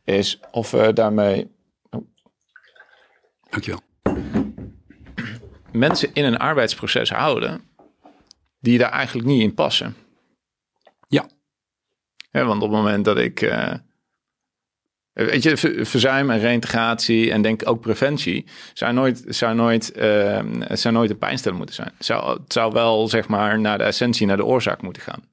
[0.04, 1.52] is of we daarmee.
[1.90, 2.08] Oh.
[3.50, 3.82] Dankjewel.
[5.72, 7.62] Mensen in een arbeidsproces houden
[8.60, 9.96] die daar eigenlijk niet in passen.
[12.32, 13.42] Ja, want op het moment dat ik.
[13.42, 13.74] Uh,
[15.14, 20.94] weet je, verzuim en reintegratie en denk ook preventie zou nooit, zou nooit, uh, zou
[20.94, 21.92] nooit een pijnstiller moeten zijn.
[22.00, 25.30] Zou, het zou wel zeg maar naar de essentie, naar de oorzaak moeten gaan.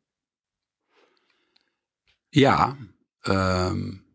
[2.29, 2.77] Ja,
[3.29, 4.07] um,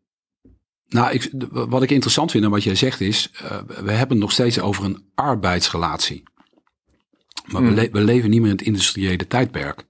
[0.88, 4.18] nou, ik, wat ik interessant vind en wat jij zegt is, uh, we hebben het
[4.18, 6.24] nog steeds over een arbeidsrelatie.
[7.46, 7.76] Maar we, hmm.
[7.76, 9.84] le we, leven niet meer in het industriële tijdperk.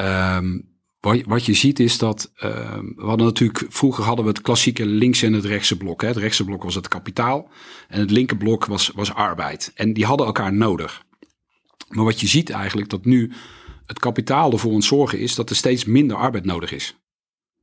[0.00, 0.69] Um,
[1.00, 4.86] wat, wat je ziet is dat uh, we hadden natuurlijk vroeger hadden we het klassieke
[4.86, 6.00] links en het rechtse blok.
[6.02, 6.08] Hè.
[6.08, 7.50] Het rechtse blok was het kapitaal
[7.88, 9.72] en het linker blok was, was arbeid.
[9.74, 11.04] En die hadden elkaar nodig.
[11.88, 13.32] Maar wat je ziet eigenlijk dat nu
[13.86, 16.96] het kapitaal ervoor aan zorgen is dat er steeds minder arbeid nodig is.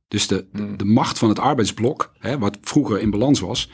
[0.08, 0.76] Dus de, de, hmm.
[0.76, 3.70] de macht van het arbeidsblok, hè, wat vroeger in balans was,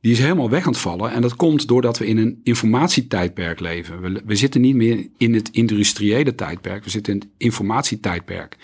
[0.00, 1.12] die is helemaal weg aan het vallen.
[1.12, 4.00] En dat komt doordat we in een informatietijdperk leven.
[4.00, 8.56] We, we zitten niet meer in het industriële tijdperk, we zitten in het informatietijdperk.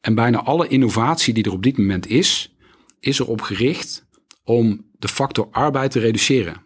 [0.00, 2.56] En bijna alle innovatie die er op dit moment is,
[3.00, 4.06] is erop gericht
[4.44, 6.62] om de factor arbeid te reduceren.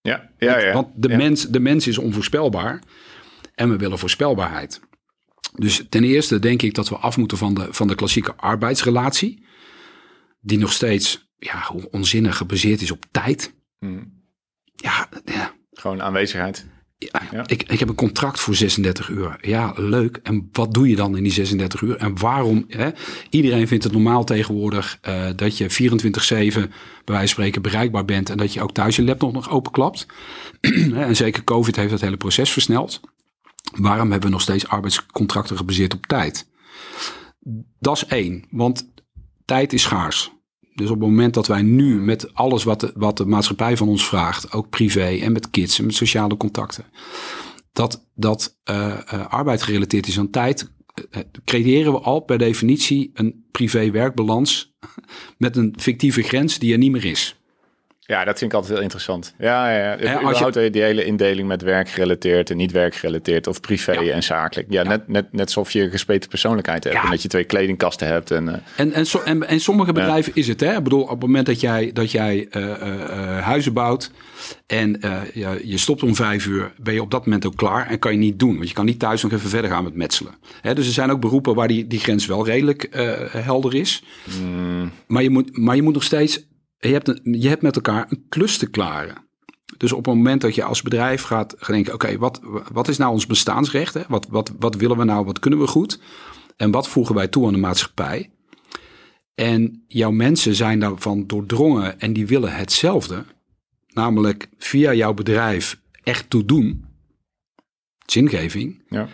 [0.00, 0.72] Ja, ja, ja.
[0.72, 1.16] Want de, ja.
[1.16, 2.82] mens, de mens is onvoorspelbaar
[3.54, 4.80] en we willen voorspelbaarheid.
[5.54, 9.44] Dus ten eerste denk ik dat we af moeten van de, van de klassieke arbeidsrelatie,
[10.40, 13.54] die nog steeds ja, hoe onzinnig gebaseerd is op tijd.
[13.78, 14.24] Hmm.
[14.74, 16.66] Ja, ja, Gewoon aanwezigheid.
[16.98, 17.46] ja, Ja.
[17.46, 19.38] Ik, ik heb een contract voor 36 uur.
[19.40, 20.20] Ja, leuk.
[20.22, 21.96] En wat doe je dan in die 36 uur?
[21.96, 22.64] En waarom?
[22.68, 22.90] Hè?
[23.30, 26.70] Iedereen vindt het normaal tegenwoordig eh, dat je 24-7 bij wijze
[27.04, 28.30] van spreken bereikbaar bent.
[28.30, 30.06] En dat je ook thuis je laptop nog openklapt.
[30.94, 33.00] En zeker COVID heeft dat hele proces versneld.
[33.74, 36.48] Waarom hebben we nog steeds arbeidscontracten gebaseerd op tijd?
[37.78, 38.92] Dat is één, want
[39.44, 40.32] tijd is schaars.
[40.76, 43.88] Dus op het moment dat wij nu met alles wat de, wat de maatschappij van
[43.88, 46.84] ons vraagt, ook privé en met kids en met sociale contacten,
[47.72, 50.70] dat, dat eh, arbeid gerelateerd is aan tijd,
[51.10, 54.74] eh, creëren we al per definitie een privé-werkbalans
[55.38, 57.36] met een fictieve grens die er niet meer is.
[58.06, 59.34] Ja, dat vind ik altijd heel interessant.
[59.38, 59.90] Ja, ja, ja.
[59.92, 64.12] als je- Überhaupt die hele indeling met werkgerelateerd en niet werkgerelateerd of privé Ja.
[64.12, 64.66] en zakelijk.
[64.70, 67.04] Ja, Net, net, net alsof je een gespleten persoonlijkheid hebt Ja.
[67.04, 68.30] en dat je twee kledingkasten hebt.
[68.30, 70.76] En, eh, En, en, so, en, en sommige bedrijven is het, hè?
[70.76, 74.10] Ik bedoel, op het moment dat jij, dat jij eh, eh, huizen bouwt
[74.66, 74.98] en
[75.34, 78.12] je, je stopt om vijf uur, ben je op dat moment ook klaar en kan
[78.12, 78.56] je niet doen.
[78.56, 80.34] Want je kan niet thuis nog even verder gaan met metselen.
[80.60, 82.88] Hè, dus er zijn ook beroepen waar die, die grens wel redelijk
[83.30, 84.02] helder is.
[85.06, 86.44] Maar, je moet, maar je moet nog steeds,
[86.78, 89.24] je hebt, je hebt met elkaar een klus te klaren.
[89.76, 92.40] Dus op het moment dat je als bedrijf gaat gaan denken, oké, wat,
[92.72, 93.94] wat is nou ons bestaansrecht?
[93.94, 94.02] Hè?
[94.08, 96.00] Wat, wat, wat willen we nou, wat kunnen we goed?
[96.56, 98.30] En wat voegen wij toe aan de maatschappij?
[99.34, 103.24] En jouw mensen zijn daarvan doordrongen en die willen hetzelfde.
[103.86, 106.84] Namelijk via jouw bedrijf echt toe doen.
[108.06, 108.82] Zingeving.
[108.88, 109.08] ja.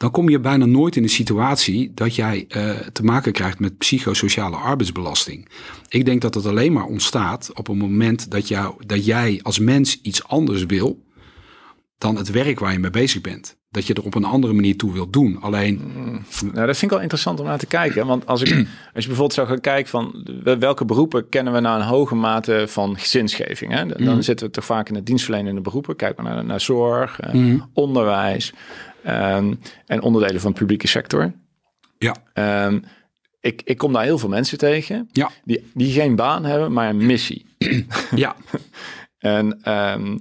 [0.00, 3.78] Dan kom je bijna nooit in een situatie dat jij eh, te maken krijgt met
[3.78, 5.48] psychosociale arbeidsbelasting.
[5.88, 9.58] Ik denk dat het alleen maar ontstaat op een moment dat, jou, dat jij als
[9.58, 11.02] mens iets anders wil
[11.98, 13.58] dan het werk waar je mee bezig bent.
[13.70, 15.38] Dat je er op een andere manier toe wilt doen.
[15.40, 15.80] Alleen,
[16.40, 18.06] Nou, dat vind ik wel interessant om naar te kijken.
[18.06, 18.48] Want als, ik,
[18.94, 20.26] als je bijvoorbeeld zou gaan kijken van
[20.58, 23.72] welke beroepen kennen we nou een hoge mate van gezinsgeving.
[23.72, 23.86] Hè?
[23.86, 24.20] Dan Mhm.
[24.20, 25.96] zitten we toch vaak in de dienstverlenende beroepen.
[25.96, 27.58] Kijk maar naar, naar zorg, eh, Mhm.
[27.72, 28.52] onderwijs
[29.04, 29.54] ehm,
[29.86, 31.32] en onderdelen van de publieke sector.
[31.98, 32.78] ja, Ehm,
[33.40, 36.88] ik, ik kom daar heel veel mensen tegen ja, die, die geen baan hebben, maar
[36.88, 37.46] een missie.
[38.14, 38.36] ja,
[39.18, 40.18] En ehm,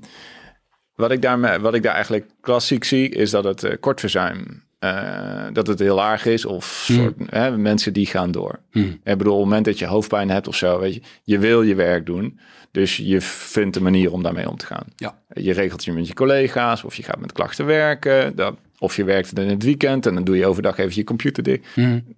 [0.95, 4.63] wat, ik daarmee, wat ik daar eigenlijk klassiek zie, is dat het eh, kort verzuim,
[4.79, 6.45] eh, dat het heel laag is.
[6.45, 8.59] Of soort, hè, mensen die gaan door.
[8.71, 8.99] Hmm.
[9.03, 11.61] Ik bedoel, op het moment dat je hoofdpijn hebt of zo, weet je, je wil
[11.61, 12.39] je werk doen.
[12.71, 14.85] Dus je vindt een manier om daarmee om te gaan.
[14.95, 18.35] ja, Je regelt je met je collega's, of je gaat met klachten werken.
[18.35, 21.43] Dat, of je werkt in het weekend en dan doe je overdag even je computer
[21.43, 21.65] dicht.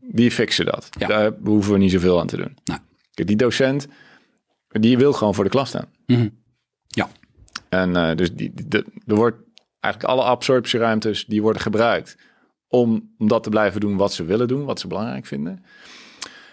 [0.02, 0.90] Die fixen dat.
[1.00, 1.08] Ja.
[1.08, 2.58] Daar hoeven we niet zoveel aan te doen.
[2.64, 2.80] Nou.
[3.14, 3.88] Kijk, die docent,
[4.68, 5.86] die wil gewoon voor de klas staan.
[6.06, 6.28] Mhm.
[6.88, 7.10] ja,
[7.70, 9.38] En eh, dus die, die- de, er wordt
[9.80, 12.18] eigenlijk alle absorptieruimtes die worden gebruikt
[12.68, 15.64] om, om dat te blijven doen wat ze willen doen, wat ze belangrijk vinden.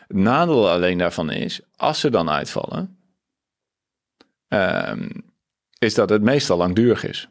[0.06, 2.98] Het nadeel alleen daarvan is, als ze dan uitvallen,
[4.48, 5.08] ehm,
[5.78, 7.28] is dat het meestal langdurig is.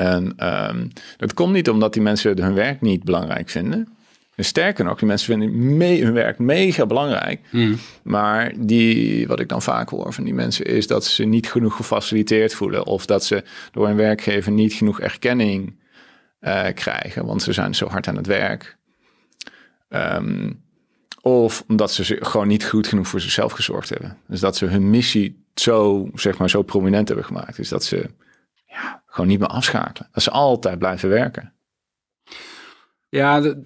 [0.00, 0.86] En ehm
[1.16, 3.88] dat komt niet omdat die mensen hun werk niet belangrijk vinden.
[4.34, 7.40] En sterker nog, die mensen vinden me- hun werk mega belangrijk.
[7.50, 7.74] Mhm.
[8.02, 11.76] Maar die, wat ik dan vaak hoor van die mensen is dat ze niet genoeg
[11.76, 12.86] gefaciliteerd voelen.
[12.86, 15.78] Of dat ze door een werkgever niet genoeg erkenning
[16.40, 17.26] eh, krijgen.
[17.26, 18.76] Want ze zijn zo hard aan het werk.
[19.88, 20.50] Ehm,
[21.20, 24.16] of omdat ze zich gewoon niet goed genoeg voor zichzelf gezorgd hebben.
[24.28, 27.56] Dus dat ze hun missie zo, zeg maar, zo prominent hebben gemaakt.
[27.56, 28.10] Dus dat ze
[29.10, 30.08] gewoon niet meer afschakelen.
[30.12, 31.52] Dat ze altijd blijven werken.
[33.08, 33.64] Ja, dat-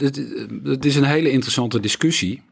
[0.50, 2.42] dat is een hele interessante discussie.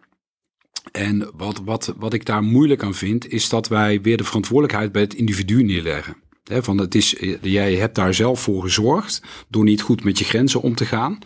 [0.93, 4.93] En wat, wat, wat ik daar moeilijk aan vind, is dat wij weer de verantwoordelijkheid
[4.93, 6.17] bij het individu neerleggen.
[6.45, 10.25] Hè, van het is, jij hebt daar zelf voor gezorgd door niet goed met je
[10.25, 11.19] grenzen om te gaan.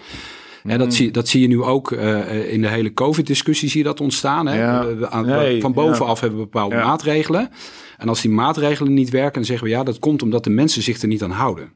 [0.65, 3.85] En dat, zie, dat zie je nu ook eh, in de hele COVID-discussie zie je
[3.87, 4.47] dat ontstaan.
[4.47, 4.59] Hè?
[4.59, 5.21] Ja.
[5.21, 6.85] Nee, van bovenaf hebben we bepaalde Ja.
[6.87, 7.51] maatregelen.
[7.97, 10.83] En als die maatregelen niet werken, dan zeggen we ja, dat komt omdat de mensen
[10.83, 11.73] zich er niet aan houden.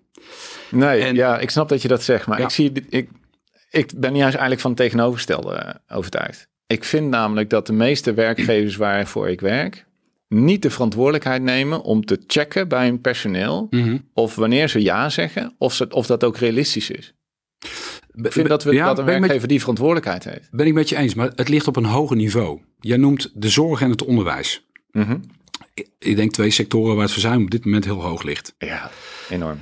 [0.70, 2.44] Nee, En- ja, ik snap dat je dat zegt, maar Ja.
[2.44, 3.08] ik zie, ik,
[3.70, 6.48] ik ben juist eigenlijk van het tegenovergestelde eh, overtuigd.
[6.66, 9.86] Ik vind namelijk dat de meeste werkgevers waarvoor ik werk
[10.28, 13.68] niet de verantwoordelijkheid nemen om te checken bij hun personeel
[14.14, 17.14] of wanneer ze ja zeggen, of, ze, of dat ook realistisch is.
[18.14, 20.48] Ik vind dat, we, Ja, dat een met- werkgever die verantwoordelijkheid heeft.
[20.50, 22.60] Ben ik met je eens, maar het ligt op een hoger niveau.
[22.80, 24.66] Jij noemt de zorg en het onderwijs.
[24.90, 25.12] Mhm.
[25.12, 25.18] Ik-
[25.98, 28.54] Ik denk twee sectoren waar het verzuim op dit moment heel hoog ligt.
[28.58, 28.90] Ja,
[29.30, 29.58] enorm.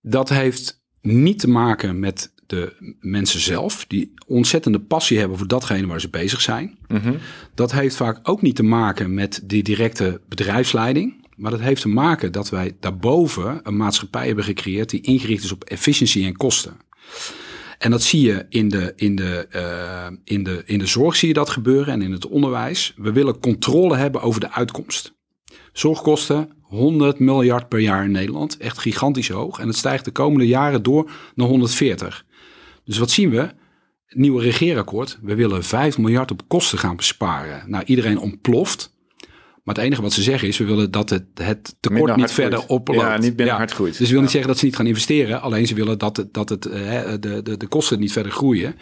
[0.00, 5.86] Dat heeft niet te maken met de mensen zelf, die ontzettende passie hebben voor datgene
[5.86, 6.78] waar ze bezig zijn.
[6.88, 7.14] Mhm.
[7.54, 11.22] Dat heeft vaak ook niet te maken met die directe bedrijfsleiding.
[11.36, 15.52] Maar dat heeft te maken dat wij daarboven een maatschappij hebben gecreëerd die ingericht is
[15.52, 16.76] op efficiëntie en kosten.
[17.78, 21.28] En dat zie je in de, in, de, uh, in, de, in de zorg zie
[21.28, 22.94] je dat gebeuren en in het onderwijs.
[22.96, 25.14] We willen controle hebben over de uitkomst.
[25.74, 29.58] Zorgkosten 100 miljard per jaar in Nederland, echt gigantisch hoog.
[29.58, 32.24] En het stijgt de komende jaren door naar 140.
[32.84, 33.48] Dus wat zien we?
[34.08, 35.18] Nieuwe regeerakkoord.
[35.22, 37.70] We willen 5 miljard op kosten gaan besparen.
[37.70, 38.92] Nou, iedereen ontploft.
[39.62, 42.66] Maar het enige wat ze zeggen is, we willen dat het, het tekort niet verder
[42.66, 43.00] oploopt.
[43.00, 43.90] Ja, niet binnen hard groeit.
[43.90, 45.40] Dus ze willen niet zeggen dat ze niet gaan investeren.
[45.40, 48.76] Alleen ze willen dat, het, dat het, eh, de, de, de kosten niet verder groeien.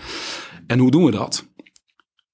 [0.67, 1.49] En hoe doen we dat?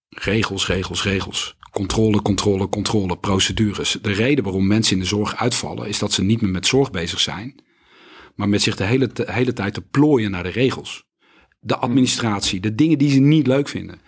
[0.08, 1.57] Regels, regels, regels.
[1.70, 3.98] Controle, controle, controle, procedures.
[4.02, 6.90] De reden waarom mensen in de zorg uitvallen, is dat ze niet meer met zorg
[6.90, 7.54] bezig zijn.
[8.34, 11.06] Maar met zich de hele, de hele tijd te plooien naar de regels.
[11.60, 14.00] De administratie, de dingen die ze niet leuk vinden.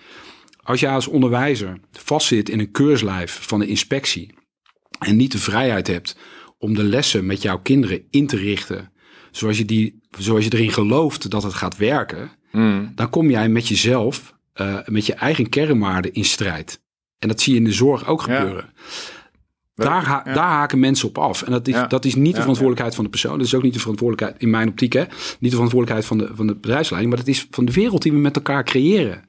[0.63, 4.35] Als jij als onderwijzer vastzit in een keurslijf van de inspectie
[4.99, 6.17] en niet de vrijheid hebt
[6.59, 8.93] om de lessen met jouw kinderen in te richten
[9.31, 12.93] zoals je, die, zoals je erin gelooft dat het gaat werken, Mm.
[12.95, 16.83] dan kom jij met jezelf, uh, met je eigen kernwaarden in strijd.
[17.21, 18.73] En dat zie je in de zorg ook gebeuren.
[19.75, 21.43] Daar, ha- daar haken mensen op af.
[21.43, 23.39] En dat is, dat is niet de verantwoordelijkheid van de persoon.
[23.39, 25.01] Dat is ook niet de verantwoordelijkheid, in mijn optiek, hè,
[25.39, 27.15] niet de verantwoordelijkheid van de, van de bedrijfsleiding.
[27.15, 29.25] Maar dat is van de wereld die we met elkaar creëren.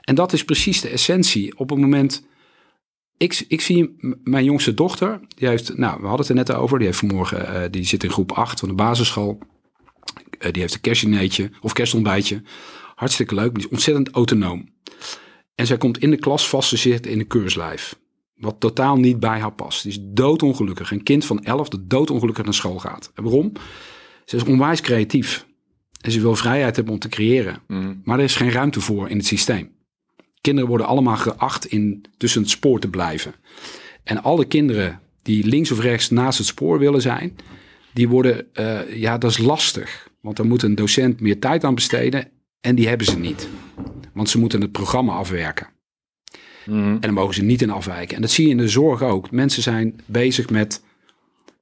[0.00, 1.58] En dat is precies de essentie.
[1.58, 2.26] Op het moment.
[3.16, 6.78] Ik, ik zie mijn jongste dochter, die heeft, nou, we hadden het er net over,
[6.78, 9.38] die heeft vanmorgen, eh, die zit in groep 8 van de basisschool.
[10.38, 12.42] Eh, die heeft een kerstdineetje of kerstontbijtje.
[12.94, 14.68] Hartstikke leuk, die is ontzettend autonoom.
[15.54, 17.98] En zij komt in de klas vast te zitten in een keurslijf.
[18.34, 19.82] Wat totaal niet bij haar past.
[19.82, 20.90] Die is doodongelukkig.
[20.90, 23.10] Een kind van 11 dat doodongelukkig naar school gaat.
[23.14, 23.52] En waarom?
[24.24, 25.46] Ze is onwijs creatief.
[26.00, 27.58] En ze wil vrijheid hebben om te creëren.
[27.66, 28.00] Mm.
[28.04, 29.72] Maar er is geen ruimte voor in het systeem.
[30.40, 33.34] Kinderen worden allemaal geacht in tussen het spoor te blijven.
[34.02, 37.36] En alle kinderen die links of rechts naast het spoor willen zijn,
[37.92, 40.08] die worden, eh, ja, dat is lastig.
[40.20, 42.28] Want dan moet een docent meer tijd aan besteden
[42.60, 43.48] en die hebben ze niet.
[44.14, 45.66] Want ze moeten het programma afwerken.
[46.66, 46.92] Mm.
[46.92, 48.16] En dan mogen ze niet in afwijken.
[48.16, 49.30] En dat zie je in de zorg ook.
[49.30, 50.82] Mensen zijn bezig met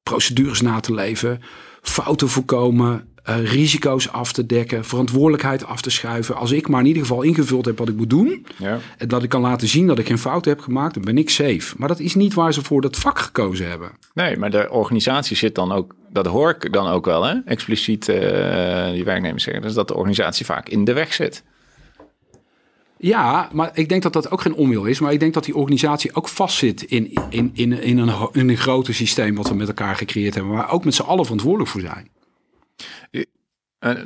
[0.02, 1.40] procedures na te leven,
[1.82, 6.36] fouten voorkomen, eh, risico's af te dekken, verantwoordelijkheid af te schuiven.
[6.36, 8.78] Als ik maar in ieder geval ingevuld heb wat ik moet doen, Ja.
[8.98, 11.30] en dat ik kan laten zien dat ik geen fouten heb gemaakt, dan ben ik
[11.30, 11.74] safe.
[11.76, 13.90] Maar dat is niet waar ze voor dat vak gekozen hebben.
[14.14, 17.34] Nee, maar de organisatie zit dan ook, dat hoor ik dan ook wel, hè?
[17.44, 21.44] expliciet eh, die werknemers zeggen, dus dat de organisatie vaak in de weg zit.
[23.02, 25.00] Ja, maar ik denk dat dat ook geen onwil is.
[25.00, 28.56] Maar ik denk dat die organisatie ook vastzit in, in, in, in, een, in een
[28.56, 30.52] groter systeem wat we met elkaar gecreëerd hebben.
[30.52, 32.10] Waar ook met z'n allen verantwoordelijk voor zijn.
[33.78, 34.02] Eh,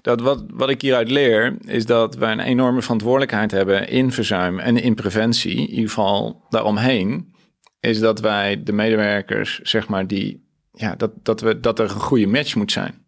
[0.00, 4.58] dat wat, wat ik hieruit leer, is dat wij een enorme verantwoordelijkheid hebben in verzuim
[4.58, 7.34] en in preventie, in ieder geval daaromheen,
[7.80, 12.00] is dat wij de medewerkers, zeg maar, die, ja, dat, dat, we, dat er een
[12.00, 13.06] goede match moet zijn.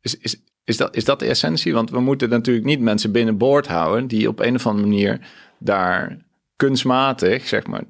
[0.00, 1.72] Is, is, is, dat, is dat de essentie?
[1.72, 6.18] Want we moeten natuurlijk niet mensen binnenboord houden die op een of andere manier daar
[6.56, 7.82] kunstmatig, zeg maar,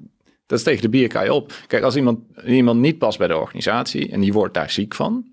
[0.45, 1.53] dat is tegen de bierkaai op.
[1.67, 5.31] Kijk, als iemand, iemand niet past bij de organisatie en die wordt daar ziek van,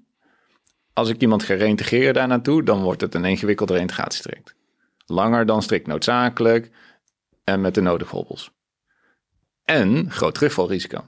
[0.93, 4.55] als ik iemand ga reintegreren daar naartoe, dan wordt het een ingewikkelde reintegratietraject.
[5.07, 6.71] Langer dan strikt noodzakelijk
[7.45, 8.51] en met de nodige hobbels.
[9.65, 11.05] En groot terugvalrisico.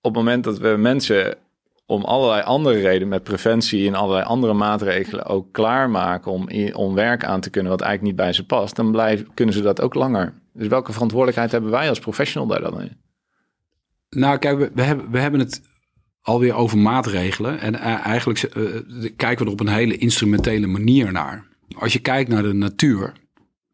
[0.00, 1.38] Op het moment dat we mensen
[1.90, 7.24] om allerlei andere redenen met preventie en allerlei andere maatregelen ook klaarmaken om, om werk
[7.24, 9.94] aan te kunnen wat eigenlijk niet bij ze past, dan blijven, kunnen ze dat ook
[9.94, 10.34] langer.
[10.52, 12.96] Dus welke verantwoordelijkheid hebben wij als professional daar dan in?
[14.10, 15.62] Nou, kijk, we, we, hebben, we hebben het
[16.22, 17.60] alweer over maatregelen.
[17.60, 18.62] En eh, eigenlijk eh,
[19.16, 21.46] kijken we er op een hele instrumentele manier naar.
[21.78, 23.12] Als je kijkt naar de natuur,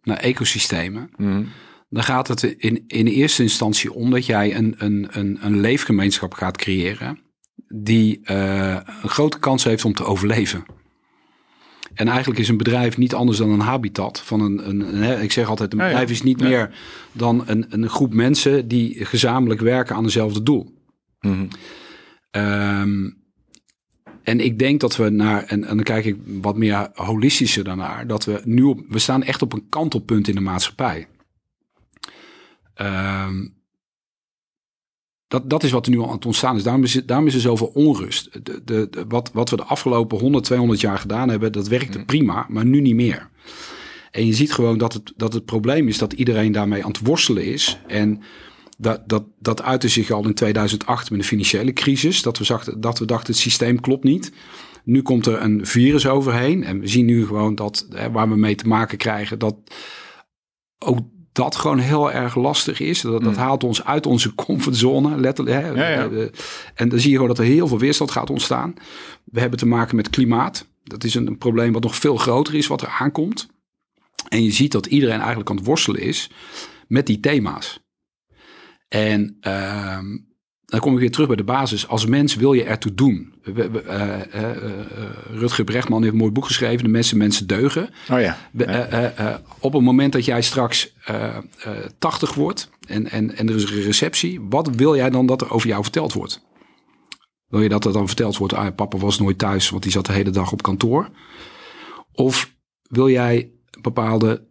[0.03, 1.43] naar ecosystemen, Mhm.
[1.89, 6.35] dan gaat het in, in eerste instantie om dat jij een, een, een, een leefgemeenschap
[6.35, 7.23] gaat creëren
[7.69, 10.65] die eh, een grote kans heeft om te overleven.
[11.95, 15.49] En eigenlijk is een bedrijf niet anders dan een habitat van een, een, ik zeg
[15.49, 15.91] altijd, een Ja, ja.
[15.91, 16.47] bedrijf is niet Ja.
[16.49, 16.75] meer
[17.13, 20.75] dan een, een groep mensen die gezamenlijk werken aan dezelfde doel.
[21.21, 21.47] Mhm.
[22.31, 23.11] Ehm,
[24.23, 28.07] en ik denk dat we naar, en, en dan kijk ik wat meer holistischer daarnaar,
[28.07, 31.07] dat we nu op, we staan echt op een kantelpunt in de maatschappij.
[32.75, 33.47] Ehm,
[35.35, 36.63] dat, dat is wat er nu al aan het ontstaan is.
[36.63, 38.33] Daarom is, het- daarom is er zoveel onrust.
[38.45, 42.05] De, de, de- wat, wat we de afgelopen 100, 200 jaar gedaan hebben, dat werkte
[42.05, 43.29] prima, maar nu niet meer.
[44.11, 47.07] En je ziet gewoon dat het, dat het probleem is dat iedereen daarmee aan het
[47.07, 47.79] worstelen is.
[47.87, 48.23] En
[48.79, 52.23] dat, dat, dat uitte zich al in 2008 met de financiële crisis.
[52.23, 54.33] Dat we, zachten, dat we dachten het systeem klopt niet.
[54.85, 56.65] Nu komt er een virus overheen.
[56.65, 59.57] En we zien nu gewoon dat hè, waar we mee te maken krijgen, dat
[60.79, 60.99] ook
[61.35, 63.01] dat gewoon heel erg lastig is.
[63.01, 65.63] Dat, dat haalt ons uit onze comfortzone, letterlijk.
[65.63, 65.69] Hè.
[65.69, 66.09] Ja, ja.
[66.09, 66.27] Eh,
[66.75, 68.75] En dan zie je gewoon dat er heel veel weerstand gaat ontstaan.
[69.25, 70.67] We hebben te maken met klimaat.
[70.85, 73.49] Dat is een, een probleem wat nog veel groter is, wat er aankomt.
[74.29, 76.31] En je ziet dat iedereen eigenlijk aan het worstelen is
[76.89, 77.81] met die thema's.
[78.89, 80.17] En ehm,
[80.75, 81.89] dan kom ik weer terug bij de basis.
[81.89, 83.33] Als mens wil je ertoe doen.
[83.43, 84.81] We- we- eh, eh, eh,
[85.31, 86.85] Rutger Brechtman heeft een mooi boek geschreven.
[86.85, 87.89] De mensen, mensen deugen.
[88.11, 88.39] Oh ja.
[89.59, 91.43] Op het moment dat jij straks eh, eh,
[91.99, 95.51] 80 wordt en, en, en er is een receptie, wat wil jij dan dat er
[95.53, 96.43] over jou verteld wordt?
[97.49, 100.07] Wil je dat er dan verteld wordt, ah, papa was nooit thuis, want die zat
[100.07, 101.09] de hele dag op kantoor?
[102.13, 102.53] Of
[102.83, 103.51] wil jij
[103.81, 104.47] bepaalde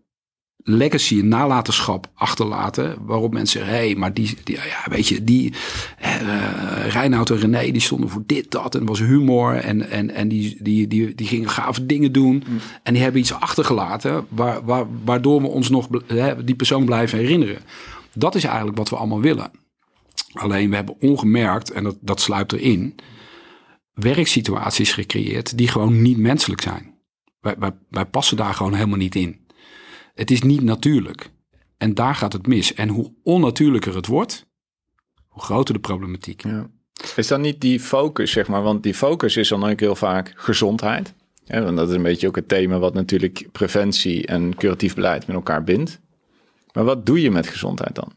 [0.63, 5.23] legacy, een nalatenschap achterlaten, waarop mensen zeggen, hé, hey, maar die, die, ja, weet je,
[5.23, 5.53] die
[5.99, 10.27] eh Reinoud en René, die stonden voor dit, dat, en was humor, en, en, en
[10.27, 12.43] die, die, die, die gingen gave dingen doen,
[12.83, 17.17] en die hebben iets achtergelaten, waar, waar, waardoor we ons nog hè, die persoon blijven
[17.17, 17.57] herinneren.
[18.13, 19.51] Dat is eigenlijk wat we allemaal willen.
[20.33, 22.95] Alleen we hebben ongemerkt, en dat, dat sluipt erin,
[23.93, 26.93] werksituaties gecreëerd die gewoon niet menselijk zijn.
[27.39, 29.42] Wij, wij, wij passen daar gewoon helemaal niet in.
[30.13, 31.29] Het is niet natuurlijk.
[31.77, 32.73] En daar gaat het mis.
[32.73, 34.45] En hoe onnatuurlijker het wordt,
[35.27, 36.43] hoe groter de problematiek.
[36.43, 36.69] Ja.
[37.15, 38.61] Is dan niet die focus, zeg maar?
[38.61, 41.13] Want die focus is dan ook heel vaak gezondheid.
[41.45, 45.27] Ja, want dat is een beetje ook het thema wat natuurlijk preventie en curatief beleid
[45.27, 45.99] met elkaar bindt.
[46.73, 48.11] Maar wat doe je met gezondheid dan?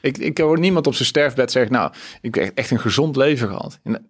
[0.00, 3.48] Ik, ik hoor niemand op zijn sterfbed zeggen, nou, ik heb echt een gezond leven
[3.48, 3.80] gehad.
[3.82, 4.08] En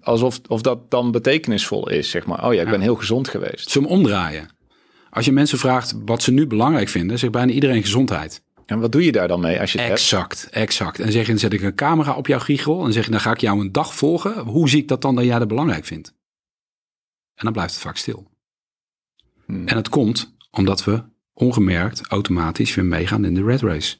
[0.00, 2.46] alsof of dat dan betekenisvol is, zeg maar.
[2.46, 3.70] Oh ja, ik ben heel gezond geweest.
[3.70, 4.48] Ze hem omdraaien.
[5.14, 8.42] Als je mensen vraagt wat ze nu belangrijk vinden, zegt bijna iedereen gezondheid.
[8.66, 10.00] En wat doe je daar dan mee als je het hebt?
[10.00, 10.98] Exact, exact.
[10.98, 13.20] En zeg je, dan zet ik een camera op jouw giegel en zeg je, dan
[13.20, 14.38] ga ik jou een dag volgen.
[14.38, 16.08] Hoe zie ik dat dan dat jij dat belangrijk vindt?
[17.34, 18.30] En dan blijft het vaak stil.
[19.46, 19.68] Hmm.
[19.68, 21.02] En het komt omdat we
[21.32, 23.96] ongemerkt automatisch weer meegaan in de red race.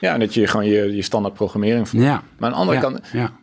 [0.00, 2.06] Ja, en dat je gewoon je, je standaard programmering volgt.
[2.06, 2.24] Ja.
[2.38, 3.40] Maar aan de andere ja, kant, ja.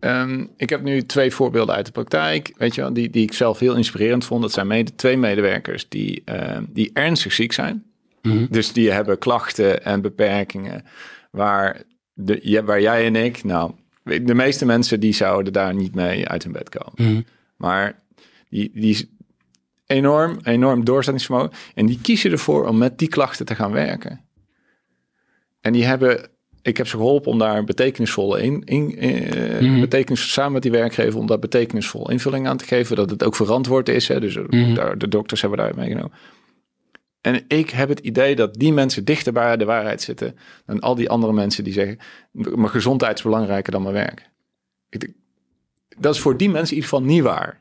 [0.00, 3.32] Ehm, ik heb nu twee voorbeelden uit de praktijk, weet je wel, die, die ik
[3.32, 4.42] zelf heel inspirerend vond.
[4.42, 7.84] Dat zijn mede, twee medewerkers die, ehm, die ernstig ziek zijn.
[8.22, 8.46] Mhm.
[8.50, 10.84] Dus die hebben klachten en beperkingen
[11.30, 11.82] waar,
[12.12, 13.72] de, waar jij en ik, nou,
[14.02, 17.12] de meeste mensen die zouden daar niet mee uit hun bed komen.
[17.12, 17.22] Mhm.
[17.56, 18.02] Maar
[18.48, 19.06] die, die is
[19.86, 21.50] enorm, enorm doorzettingsvermogen.
[21.74, 24.20] En die kiezen ervoor om met die klachten te gaan werken.
[25.60, 26.28] En die hebben,
[26.62, 29.80] ik heb ze geholpen om daar een betekenisvolle in, in, eh, Mhm.
[29.80, 32.96] betekenis, samen met die werkgever, om daar betekenisvol invulling aan te geven.
[32.96, 34.08] Dat het ook verantwoord is.
[34.08, 34.20] Hè?
[34.20, 34.74] Dus Mhm.
[34.74, 36.12] daar, de dokters hebben daar meegenomen.
[37.20, 40.36] En ik heb het idee dat die mensen dichter bij de waarheid zitten
[40.66, 41.98] dan al die andere mensen die zeggen:
[42.32, 44.30] mijn gezondheid is belangrijker dan mijn werk.
[44.88, 45.12] Ik
[45.98, 47.60] dat is voor die mensen in ieder geval niet waar.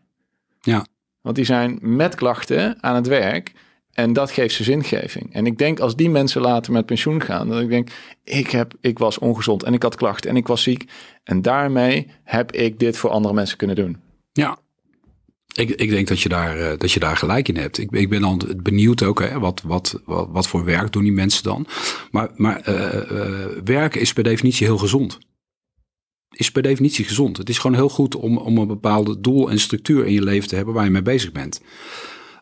[0.61, 0.85] Ja.
[1.21, 3.51] Want die zijn met klachten aan het werk
[3.97, 5.33] en dat geeft ze zingeving.
[5.33, 7.89] En ik denk als die mensen later met pensioen gaan, dat ik denk,
[8.23, 10.85] ik, heb, ik was ongezond en ik had klachten en ik was ziek.
[11.23, 13.97] En daarmee heb ik dit voor andere mensen kunnen doen.
[14.33, 14.57] Ja.
[15.53, 17.77] Ik, ik denk dat je, daar, eh, dat je daar gelijk in hebt.
[17.77, 21.11] Ik, ik ben dan benieuwd ook, hè, wat, wat, wat, wat voor werk doen die
[21.11, 21.67] mensen dan?
[22.11, 25.17] Maar, maar eh, eh, werken is per definitie heel gezond.
[26.29, 27.37] Is per definitie gezond.
[27.37, 30.49] Het is gewoon heel goed om, om een bepaalde doel en structuur in je leven
[30.49, 31.61] te hebben waar je mee bezig bent.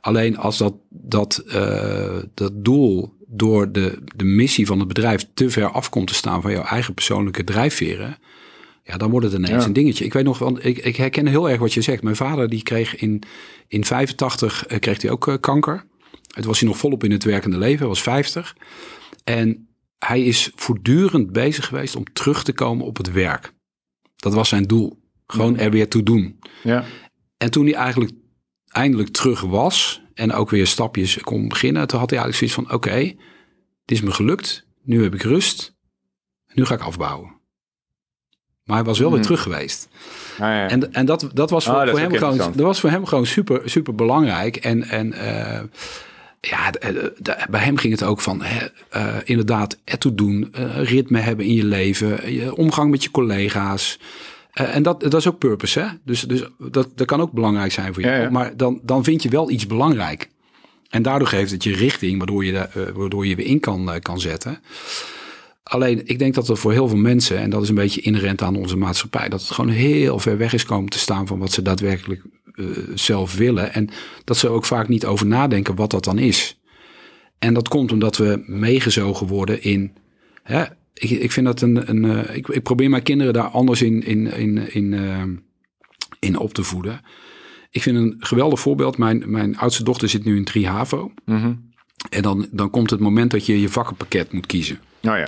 [0.06, 5.50] Alleen als dat, dat, eh, dat doel door de, de missie van het bedrijf te
[5.50, 8.18] ver af komt te staan van jouw eigen persoonlijke drijfveren.
[8.84, 9.68] Ja, dan wordt het ineens Ja.
[9.68, 10.06] een dingetje.
[10.06, 12.04] Ik weet nog, want ik, ik herken heel erg wat je zegt.
[12.04, 13.24] Mijn vader die kreeg in,
[13.68, 15.86] in 85 eh, kreeg hij ook eh, kanker.
[16.36, 17.80] Het was hij nog volop in het werkende leven.
[17.80, 18.56] Hij was 50.
[19.24, 19.68] En
[20.00, 23.54] hij is voortdurend bezig geweest om terug te komen op het werk.
[24.16, 25.00] Dat was zijn doel.
[25.28, 26.40] Gewoon er weer toe doen.
[26.64, 26.86] Ja,
[27.38, 28.12] En toen hij eigenlijk
[28.76, 32.78] eindelijk terug was en ook weer stapjes kon beginnen, toen had hij eigenlijk zoiets van:
[32.78, 32.98] oké,
[33.86, 35.76] dit is me gelukt, nu heb ik rust,
[36.54, 37.34] nu ga ik afbouwen.
[38.64, 39.26] Maar hij was wel weer Hmm.
[39.28, 39.88] terug geweest.
[40.38, 40.68] Nou ja.
[40.70, 43.06] En, en dat, dat, was voor, Ah, dat voor hem gewoon, dat was voor hem
[43.06, 44.56] gewoon super, super belangrijk.
[44.56, 45.62] En, en eh,
[46.42, 51.46] ja, d- bij hem ging het ook van eh, inderdaad ertoe doen, eh, ritme hebben
[51.46, 54.00] in je leven, je omgang met je collega's.
[54.56, 55.88] Eh, en dat, dat is ook purpose, hè?
[56.04, 58.10] Dus, dus dat, dat kan ook belangrijk zijn voor je.
[58.10, 58.30] Ja, ja.
[58.30, 60.30] Maar dan, dan vind je wel iets belangrijk.
[60.90, 63.92] En daardoor geeft het je richting, waardoor je, de, eh, waardoor je weer in kan,
[63.92, 64.60] eh, kan zetten.
[65.64, 68.42] Alleen, ik denk dat er voor heel veel mensen, en dat is een beetje inherent
[68.42, 71.52] aan onze maatschappij, dat het gewoon heel ver weg is komen te staan van wat
[71.52, 72.22] ze daadwerkelijk
[72.94, 73.74] zelf willen.
[73.74, 73.90] En
[74.24, 76.60] dat ze ook vaak niet over nadenken wat dat dan is.
[77.40, 79.94] En dat komt omdat we meegezogen worden in.
[80.44, 80.64] Hè,
[80.96, 81.90] ik, ik vind dat een.
[81.90, 85.24] een eh, ik, ik probeer mijn kinderen daar anders in, in, in, in, eh,
[86.20, 87.02] in op te voeden.
[87.70, 88.98] ik vind een geweldig voorbeeld.
[88.98, 91.12] Mijn, mijn oudste dochter zit nu in 3 HAVO.
[91.26, 91.54] Mhm.
[92.10, 94.80] En dan, dan komt het moment dat je je vakkenpakket moet kiezen.
[95.02, 95.28] Nou ja.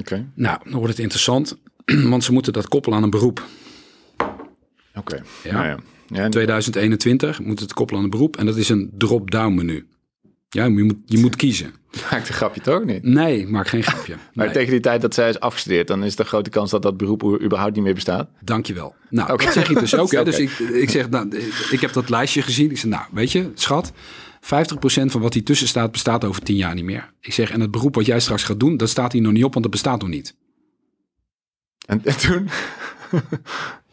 [0.00, 0.26] Oké.
[0.34, 1.58] Nou, dan wordt het interessant.
[2.10, 3.46] Want ze moeten dat koppelen aan een beroep.
[4.94, 5.22] Oké.
[5.44, 5.52] Ja.
[5.52, 5.78] Nou ja.
[6.06, 8.36] Ja, en- 2021 moet het koppelen aan een beroep.
[8.36, 9.86] En dat is een drop-down menu.
[10.54, 11.74] Ja, je moet, je moet kiezen.
[12.10, 13.02] maakt een grapje toch niet?
[13.02, 14.16] Nee, maak geen grapje.
[14.34, 16.82] Maar Nee, tegen die tijd dat zij is afgestudeerd, dan is de grote kans dat
[16.82, 18.28] dat beroep überhaupt niet meer bestaat.
[18.40, 18.94] dankjewel.
[19.10, 20.10] Nou, dat zeg ik dus ook.
[20.10, 20.24] Hè.
[20.24, 21.36] Dus ik, ik zeg, nou,
[21.70, 22.70] ik heb dat lijstje gezien.
[22.70, 23.96] Ik zeg, nou, weet je, schat, 50%
[25.06, 27.12] van wat hier tussen staat, bestaat over 10 jaar niet meer.
[27.20, 29.44] Ik zeg, en het beroep wat jij straks gaat doen, dat staat hier nog niet
[29.44, 30.34] op, want dat bestaat nog niet.
[31.86, 32.48] En, en toen?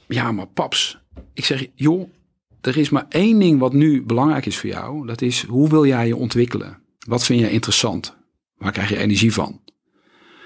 [0.08, 1.00] Ja, maar paps,
[1.34, 2.10] ik zeg, joh,
[2.62, 5.08] er is maar één ding wat nu belangrijk is voor jou.
[5.08, 6.78] Dat is, hoe wil jij je ontwikkelen?
[7.08, 8.18] Wat vind je interessant?
[8.58, 9.62] Waar krijg je energie van?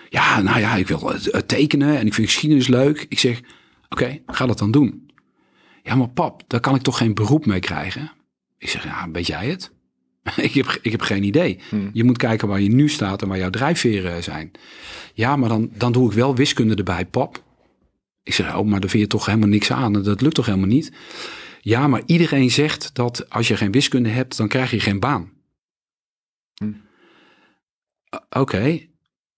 [0.09, 3.05] Ja, nou ja, ik wil het, het tekenen en ik vind geschiedenis leuk.
[3.09, 3.41] Ik zeg,
[3.89, 5.11] oké, ga dat dan doen.
[5.83, 8.11] Ja, maar pap, daar kan ik toch geen beroep mee krijgen?
[8.57, 9.71] Ik zeg, ja, weet jij het?
[10.47, 11.59] ik, heb, ik heb geen idee.
[11.93, 14.51] Je moet kijken waar je nu staat en waar jouw drijfveren zijn.
[15.13, 17.43] Ja, maar dan, dan doe ik wel wiskunde erbij, pap.
[18.23, 19.93] Ik zeg, oh, maar daar vind je toch helemaal niks aan.
[19.93, 20.91] Dat lukt toch helemaal niet?
[21.65, 25.31] Ja, maar iedereen zegt dat als je geen wiskunde hebt, dan krijg je geen baan.
[26.53, 26.71] Hm.
[28.29, 28.79] Oké.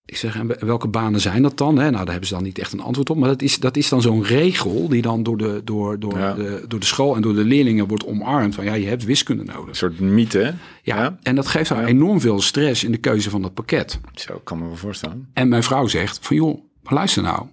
[0.06, 1.74] Ik zeg, en welke banen zijn dat dan?
[1.74, 3.18] Nou, daar hebben ze dan niet echt een antwoord op.
[3.18, 6.34] Maar dat is, dat is dan zo'n regel die dan door de, door, door, Ja.
[6.34, 8.56] de, door de school en door de leerlingen wordt omarmd.
[8.56, 9.68] Van ja, je hebt wiskunde nodig.
[9.70, 10.42] Een soort mythe.
[10.84, 11.18] Ja, Ja.
[11.22, 11.88] en dat geeft haar Ja.
[11.88, 14.00] enorm veel stress in de keuze van dat pakket.
[14.14, 15.30] Zo, kan me wel voorstellen.
[15.34, 17.46] En mijn vrouw zegt van joh, maar luister nou.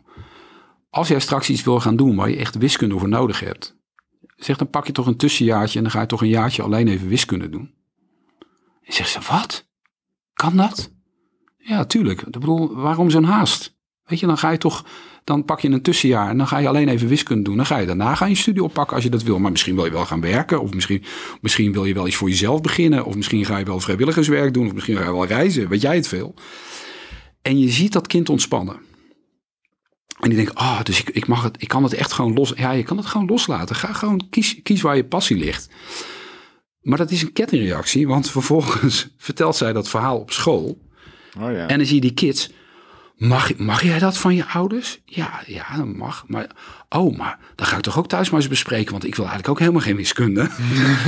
[0.91, 3.81] Als jij straks iets wil gaan doen waar je echt wiskunde voor nodig hebt.
[4.43, 6.89] Zeg dan pak je toch een tussenjaartje en dan ga je toch een jaartje alleen
[6.89, 7.75] even wiskunde doen.
[8.83, 9.69] En zegt ze, wat?
[10.33, 10.91] Kan dat?
[11.57, 12.23] Ja, tuurlijk.
[12.23, 13.77] Ik bedoel, waarom zo'n haast?
[14.05, 14.87] Weet je, dan ga je toch,
[15.25, 17.57] dan pak je een tussenjaar en dan ga je alleen even wiskunde doen.
[17.57, 19.39] Dan ga je daarna gaan je studie oppakken als je dat wil.
[19.39, 21.05] Maar misschien wil je wel gaan werken of misschien,
[21.41, 23.05] misschien wil je wel iets voor jezelf beginnen.
[23.05, 25.69] Of misschien ga je wel vrijwilligerswerk doen of misschien ga je wel reizen.
[25.69, 26.35] Weet jij het veel?
[27.43, 28.91] En je ziet dat kind ontspannen.
[30.23, 32.53] En die denkt, ah, dus ik, ik, mag het, ik kan het echt gewoon los.
[32.57, 33.77] Ja, je kan het gewoon loslaten.
[33.77, 35.69] Ga gewoon, kies, kies waar je passie ligt.
[36.81, 40.79] Maar dat is een kettingreactie, want vervolgens vertelt zij dat verhaal op school.
[41.39, 41.67] Oh ja.
[41.67, 42.51] En dan zie je die kids.
[43.29, 45.01] Mag, mag jij dat van je ouders?
[45.05, 46.25] Ja, ja, dat mag.
[46.27, 46.51] Maar,
[46.89, 48.91] oh, maar dan ga ik toch ook thuis maar eens bespreken.
[48.91, 50.49] Want ik wil eigenlijk ook helemaal geen wiskunde.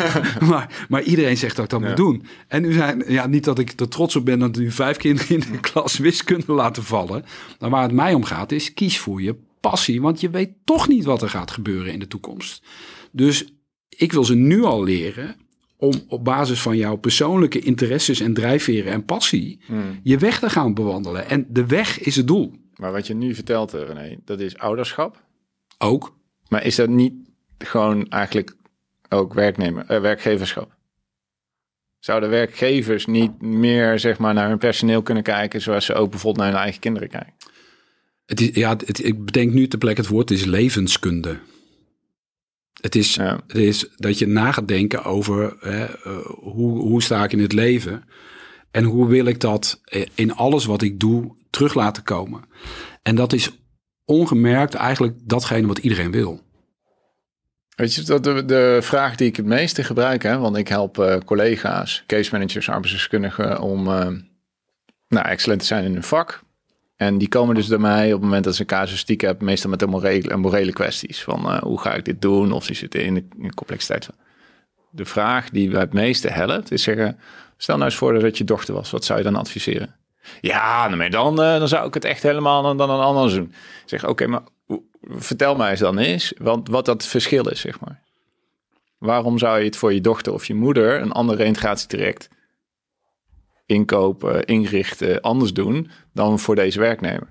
[0.50, 1.86] maar, maar iedereen zegt dat ik dat Ja.
[1.86, 2.26] moet doen.
[2.48, 5.28] En nu zijn, ja, niet dat ik er trots op ben dat nu vijf kinderen
[5.28, 7.24] in de klas wiskunde laten vallen.
[7.58, 10.00] Maar waar het mij om gaat is, kies voor je passie.
[10.00, 12.62] Want je weet toch niet wat er gaat gebeuren in de toekomst.
[13.12, 13.44] Dus
[13.88, 15.36] ik wil ze nu al leren
[15.76, 20.00] om op basis van jouw persoonlijke interesses en drijfveren en passie Hmm.
[20.02, 21.28] je weg te gaan bewandelen.
[21.28, 22.52] En de weg is het doel.
[22.74, 25.22] Maar wat je nu vertelt, eh, René, dat is ouderschap.
[25.78, 26.16] Ook.
[26.48, 27.12] Maar is dat niet
[27.58, 28.56] gewoon eigenlijk
[29.08, 30.76] ook werknemer, eh, werkgeverschap?
[31.98, 36.44] Zouden werkgevers niet meer zeg maar, naar hun personeel kunnen kijken, zoals ze ook bijvoorbeeld
[36.44, 37.34] naar hun eigen kinderen kijken?
[38.26, 41.38] Het is, ja, het, ik bedenk nu ter plekke het woord, het is levenskunde.
[42.80, 43.40] Het is, Ja.
[43.46, 47.38] het is dat je na gaat denken over hè, eh, hoe, hoe sta ik in
[47.40, 48.04] het leven
[48.70, 52.42] en hoe wil ik dat eh, in alles wat ik doe terug laten komen.
[53.02, 53.50] En dat is
[54.04, 56.42] ongemerkt eigenlijk datgene wat iedereen wil.
[57.76, 60.98] Weet je, dat de, de vraag die ik het meeste gebruik, hè, want ik help
[60.98, 63.84] eh, collega's, case managers, arbeidsdeskundigen om
[65.08, 66.42] nou, excellent te zijn in hun vak.
[66.96, 69.70] En die komen dus bij mij op het moment dat ze een casuïstiek hebben, meestal
[69.70, 71.22] met de morele, morele kwesties.
[71.22, 72.52] Van eh, hoe ga ik dit doen?
[72.52, 74.08] Of die zitten in de, in de complexiteit.
[74.90, 77.18] De vraag die wij het meeste helpt is zeggen,
[77.56, 78.90] stel nou eens voor dat je dochter was.
[78.90, 79.94] Wat zou je dan adviseren?
[80.40, 83.52] Ja, nou, dan, eh, dan zou ik het echt helemaal dan, dan anders doen.
[83.84, 84.42] Zeg, oké, maar
[85.08, 88.02] vertel mij eens dan eens want wat dat verschil is, zeg maar.
[88.98, 92.28] Waarom zou je het voor je dochter of je moeder een ander reintegratietraject
[93.66, 97.28] inkopen, inrichten, anders doen dan voor deze werknemer?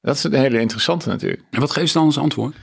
[0.00, 1.42] Dat is een hele interessante natuurlijk.
[1.50, 2.56] En wat geeft ze dan als antwoord?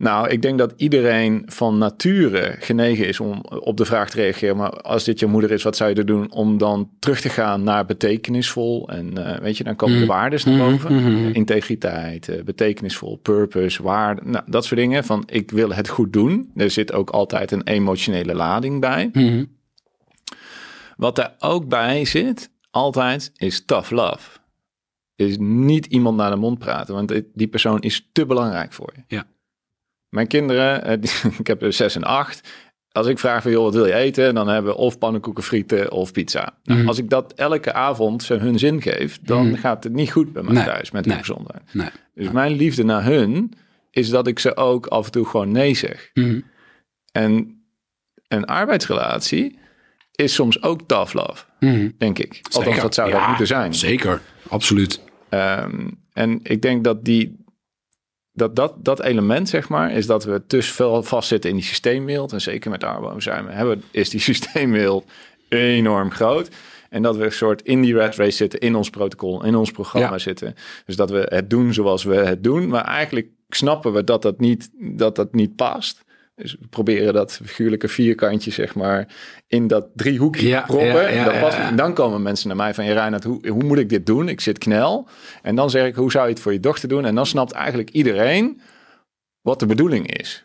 [0.00, 4.56] Nou, ik denk dat iedereen van nature genegen is om op de vraag te reageren.
[4.56, 7.28] Maar als dit je moeder is, wat zou je er doen om dan terug te
[7.28, 8.88] gaan naar betekenisvol?
[8.88, 11.34] En eh, weet je, dan komen de waardes naar boven.
[11.34, 14.20] Integriteit, eh, betekenisvol, purpose, waarde.
[14.24, 15.04] Nou, dat soort dingen.
[15.04, 16.50] Van ik wil het goed doen.
[16.56, 19.10] Er zit ook altijd een emotionele lading bij.
[21.00, 24.38] Wat daar ook bij zit, altijd, is tough love.
[25.16, 29.02] Is niet iemand naar de mond praten, want die persoon is te belangrijk voor je.
[29.16, 29.26] Ja.
[30.08, 32.48] Mijn kinderen, eh, die- ik heb er zes en acht.
[32.92, 34.34] Als ik vraag van, joh, wat wil je eten?
[34.34, 36.58] Dan hebben we of pannenkoeken, frieten of pizza.
[36.62, 36.88] Nou, Mhm.
[36.88, 39.56] Als ik dat elke avond ze hun zin geef, dan Mhm.
[39.60, 41.22] gaat het niet goed bij mij Nee, thuis met hun nee.
[41.22, 41.62] gezondheid.
[41.74, 41.88] Nee.
[42.14, 43.52] Dus mijn liefde naar hun
[43.90, 46.10] is dat ik ze ook af en toe gewoon nee zeg.
[46.14, 46.40] Mhm.
[47.12, 47.62] En
[48.28, 49.58] een arbeidsrelatie
[50.22, 51.88] is soms ook tough love, Mhm.
[51.98, 52.38] denk ik.
[52.42, 52.82] Althans, Zeker.
[52.82, 53.74] dat zou Ja, dat moeten zijn.
[53.74, 55.00] Zeker, absoluut.
[55.28, 57.44] Ehm, en ik denk dat die,
[58.32, 62.32] dat, dat dat element, zeg maar, is dat we te veel vastzitten in die systeemwereld.
[62.32, 65.04] En zeker met we, hebben, is die systeemwereld
[65.48, 66.48] enorm groot.
[66.90, 69.70] En dat we een soort in die rat race zitten, in ons protocol, in ons
[69.70, 70.18] programma Ja.
[70.18, 70.54] zitten.
[70.86, 72.68] Dus dat we het doen zoals we het doen.
[72.68, 76.04] Maar eigenlijk snappen we dat dat niet, dat dat niet past.
[76.40, 79.08] Dus we proberen dat figuurlijke vierkantje, zeg maar,
[79.46, 80.88] in dat driehoekje Ja, te proppen.
[80.92, 81.54] ja, ja, dat.
[81.54, 84.28] En dan komen mensen naar mij van, ja, Reinhard, hoe, hoe moet ik dit doen?
[84.28, 85.08] Ik zit knel.
[85.42, 87.04] En dan zeg ik, hoe zou je het voor je dochter doen?
[87.04, 88.60] En dan snapt eigenlijk iedereen
[89.40, 90.44] wat de bedoeling is.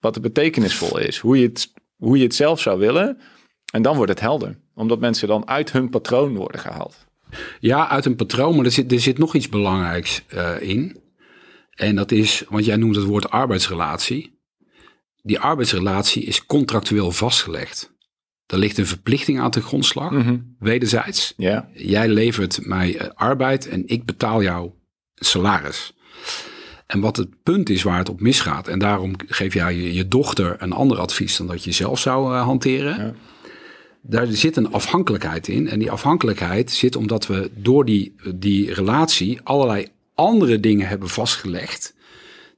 [0.00, 1.18] Wat de betekenisvol is.
[1.18, 3.18] Hoe je het, hoe je het zelf zou willen.
[3.72, 4.58] En dan wordt het helder.
[4.74, 7.06] Omdat mensen dan uit hun patroon worden gehaald.
[7.60, 10.96] Ja, uit een patroon, maar er zit, er zit nog iets belangrijks eh, in.
[11.74, 14.33] En dat is, want jij noemt het woord arbeidsrelatie.
[15.26, 17.92] Die arbeidsrelatie is contractueel vastgelegd.
[18.46, 20.12] Er ligt een verplichting aan de grondslag,
[20.58, 21.34] wederzijds.
[21.36, 24.70] Ja, Jij levert mij eh, arbeid en ik betaal jou
[25.14, 25.94] salaris.
[26.86, 30.08] En wat het punt is waar het op misgaat, en daarom geef jij je, je
[30.08, 32.96] dochter een ander advies dan dat je zelf zou eh, hanteren.
[32.98, 33.14] Ja.
[34.02, 35.68] Daar zit een afhankelijkheid in.
[35.68, 41.93] En die afhankelijkheid zit omdat we door die, die relatie allerlei andere dingen hebben vastgelegd.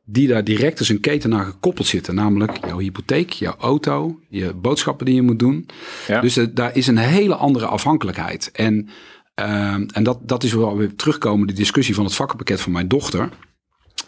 [0.09, 2.15] Die daar direct als een keten aan gekoppeld zitten.
[2.15, 5.69] Namelijk jouw hypotheek, jouw auto, je boodschappen die je moet doen.
[6.07, 6.21] Ja.
[6.21, 8.51] Dus eh, daar is een hele andere afhankelijkheid.
[8.51, 8.89] En,
[9.35, 12.89] ehm, en dat, dat is wel weer terugkomen, de discussie van het vakkenpakket van mijn
[12.89, 13.29] dochter.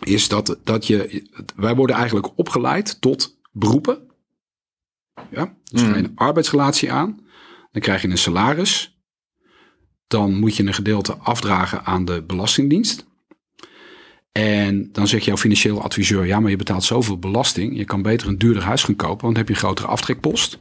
[0.01, 3.99] Is dat, dat je, wij worden eigenlijk opgeleid tot beroepen.
[5.31, 7.21] Ja, dus ga je een arbeidsrelatie aan.
[7.73, 8.99] Dan krijg je een salaris.
[10.07, 13.07] Dan moet je een gedeelte afdragen aan de Belastingdienst.
[14.33, 17.77] En dan zegt jouw financieel adviseur: ja, maar je betaalt zoveel belasting.
[17.77, 20.59] Je kan beter een duurder huis gaan kopen, want dan heb je een grotere aftrekpost.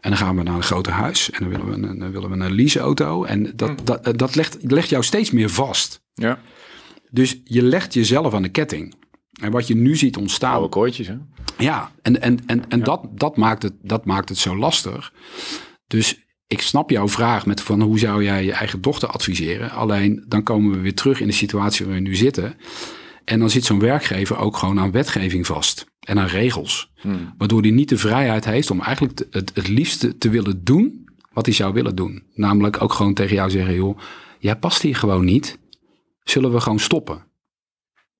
[0.00, 2.30] En dan gaan we naar een groter huis en dan willen we een, dan willen
[2.30, 3.24] we een leaseauto.
[3.24, 6.02] En dat, dat, dat legt, legt jou steeds meer vast.
[6.14, 6.38] ja.
[7.10, 8.94] Dus je legt jezelf aan de ketting.
[9.40, 10.52] En wat je nu ziet ontstaan.
[10.52, 11.06] oude kooitjes.
[11.06, 11.14] Hè?
[11.58, 15.12] Ja, en, en, en, en dat, dat, maakt het, dat maakt het zo lastig.
[15.86, 16.18] Dus
[16.52, 19.70] ik snap jouw vraag met van hoe zou jij je eigen dochter adviseren.
[19.70, 22.56] Alleen dan komen we weer terug in de situatie waar we nu zitten.
[23.24, 25.86] En dan zit zo'n werkgever ook gewoon aan wetgeving vast.
[26.00, 26.92] En aan regels.
[27.38, 31.46] Waardoor hij niet de vrijheid heeft om eigenlijk het, het liefste te willen doen wat
[31.46, 32.22] hij zou willen doen.
[32.34, 33.98] Namelijk ook gewoon tegen jou zeggen, joh,
[34.38, 35.58] jij past hier gewoon niet.
[36.22, 37.24] Zullen we gewoon stoppen?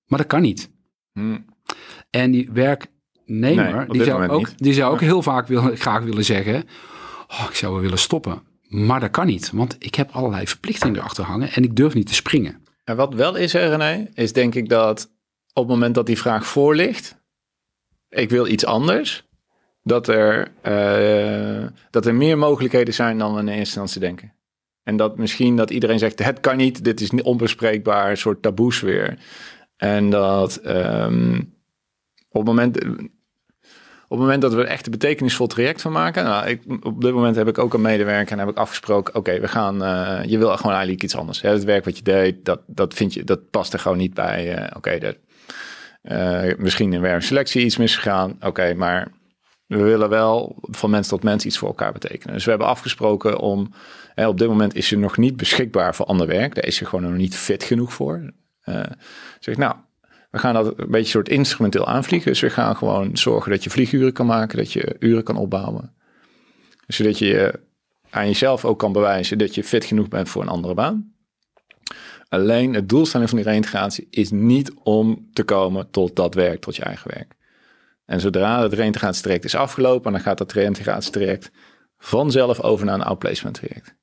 [0.07, 0.71] Maar dat kan niet.
[1.13, 1.39] Hm.
[2.11, 4.59] En die werknemer, Nee, die, zou ook, niet.
[4.59, 6.65] die zou ook heel vaak willen, graag willen zeggen,
[7.33, 8.43] oh, ik zou willen stoppen.
[8.69, 12.07] Maar dat kan niet, want ik heb allerlei verplichtingen erachter hangen en ik durf niet
[12.07, 12.65] te springen.
[12.85, 15.11] En wat wel is, hè, René, is denk ik dat
[15.53, 17.21] op het moment dat die vraag voor ligt,
[18.09, 19.29] ik wil iets anders,
[19.83, 24.33] dat er, eh, dat er meer mogelijkheden zijn dan we in eerste instantie denken.
[24.83, 28.81] En dat misschien dat iedereen zegt, het kan niet, dit is onbespreekbaar, een soort taboes
[28.81, 29.19] weer.
[29.77, 31.41] En dat ehm,
[32.29, 32.79] op het moment...
[34.13, 36.25] Op het moment dat we er echt een betekenisvol traject van maken.
[36.25, 39.15] Nou, ik, op dit moment heb ik ook een medewerker en heb ik afgesproken.
[39.15, 39.83] Oké, we gaan.
[39.83, 41.41] eh, je wil gewoon eigenlijk iets anders.
[41.41, 41.51] Hè?
[41.51, 44.55] Het werk wat je deed, dat, dat vind je, dat past er gewoon niet bij.
[44.55, 45.17] eh, Oké, dat
[46.03, 48.37] eh, misschien in werkselectie iets misgegaan.
[48.41, 49.09] Oké, maar
[49.67, 52.35] we willen wel van mens tot mens iets voor elkaar betekenen.
[52.35, 53.73] Dus we hebben afgesproken om.
[54.15, 56.55] Hè, op dit moment is ze nog niet beschikbaar voor ander werk.
[56.55, 58.33] Daar is ze gewoon nog niet fit genoeg voor.
[58.63, 58.83] Eh
[59.41, 59.75] zeg nou,
[60.33, 62.31] we gaan dat een beetje soort instrumenteel aanvliegen.
[62.31, 65.95] Dus we gaan gewoon zorgen dat je vlieguren kan maken, dat je uren kan opbouwen.
[66.87, 67.61] Zodat je
[68.11, 71.15] aan jezelf ook kan bewijzen dat je fit genoeg bent voor een andere baan.
[72.29, 76.77] Alleen het doelstelling van die reïntegratie is niet om te komen tot dat werk, tot
[76.77, 77.35] je eigen werk.
[78.05, 81.51] En zodra het reïntegratietraject is afgelopen, dan gaat dat reïntegratietraject
[81.99, 83.95] vanzelf over naar een outplacement traject.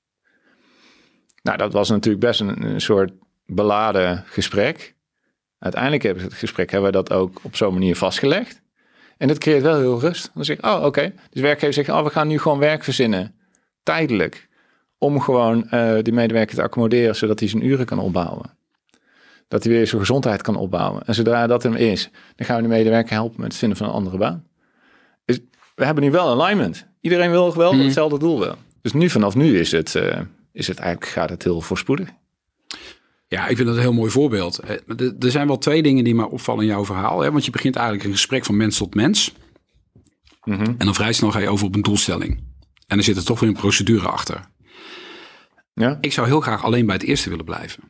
[1.42, 3.12] Nou, dat was natuurlijk best een, een soort
[3.46, 4.98] beladen gesprek.
[5.60, 8.62] Uiteindelijk hebben we het gesprek hebben dat ook op zo'n manier vastgelegd.
[9.18, 10.32] En dat creëert wel heel rust.
[10.34, 11.14] Dan zeg ik, oh oké.
[11.30, 13.36] Dus werkgever zegt, oh we gaan nu gewoon werk verzinnen.
[13.84, 14.48] Tijdelijk.
[14.98, 18.58] Om gewoon eh, die medewerker te accommoderen, zodat hij zijn uren kan opbouwen.
[19.48, 21.02] Dat hij weer zijn gezondheid kan opbouwen.
[21.06, 23.88] En zodra dat hem is, dan gaan we de medewerker helpen met het vinden van
[23.88, 24.44] een andere baan.
[25.26, 25.40] Dus
[25.76, 26.88] we hebben nu wel alignment.
[27.02, 27.84] Iedereen wil wel Mhm.
[27.84, 28.56] hetzelfde doel wel.
[28.82, 30.20] Dus nu vanaf nu is het, eh,
[30.52, 32.10] is het eigenlijk, gaat het heel voorspoedig.
[33.32, 34.60] Ja, ik vind dat een heel mooi voorbeeld.
[34.60, 34.76] Eh,
[35.20, 37.20] Er zijn wel twee dingen die mij opvallen in jouw verhaal.
[37.22, 37.32] Hè?
[37.32, 39.34] Want je begint eigenlijk een gesprek van mens tot mens.
[40.44, 40.64] Mhm.
[40.64, 42.44] En dan vrij snel ga je over op een doelstelling.
[42.88, 44.50] En er zit er toch weer een procedure achter.
[45.74, 45.98] Ja?
[46.02, 47.84] Ik zou heel graag alleen bij het eerste willen blijven.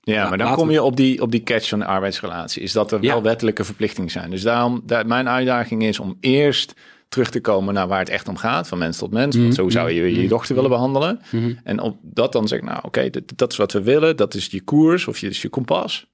[0.00, 2.62] Ja, maar dan kom we- je op die, op die catch van de arbeidsrelatie.
[2.62, 3.22] Is dat er wel Ja.
[3.22, 4.30] wettelijke verplichtingen zijn.
[4.30, 6.74] Dus daarom, daar, mijn uitdaging is om eerst
[7.08, 8.68] terug te komen naar waar het echt om gaat.
[8.68, 9.36] Van mens tot mens.
[9.36, 11.20] Want zo zou je je dochter willen behandelen.
[11.64, 14.16] En op dat dan zeg ik, nou oké, dat, dat is wat we willen.
[14.16, 16.06] Dat is je koers of je, is je kompas.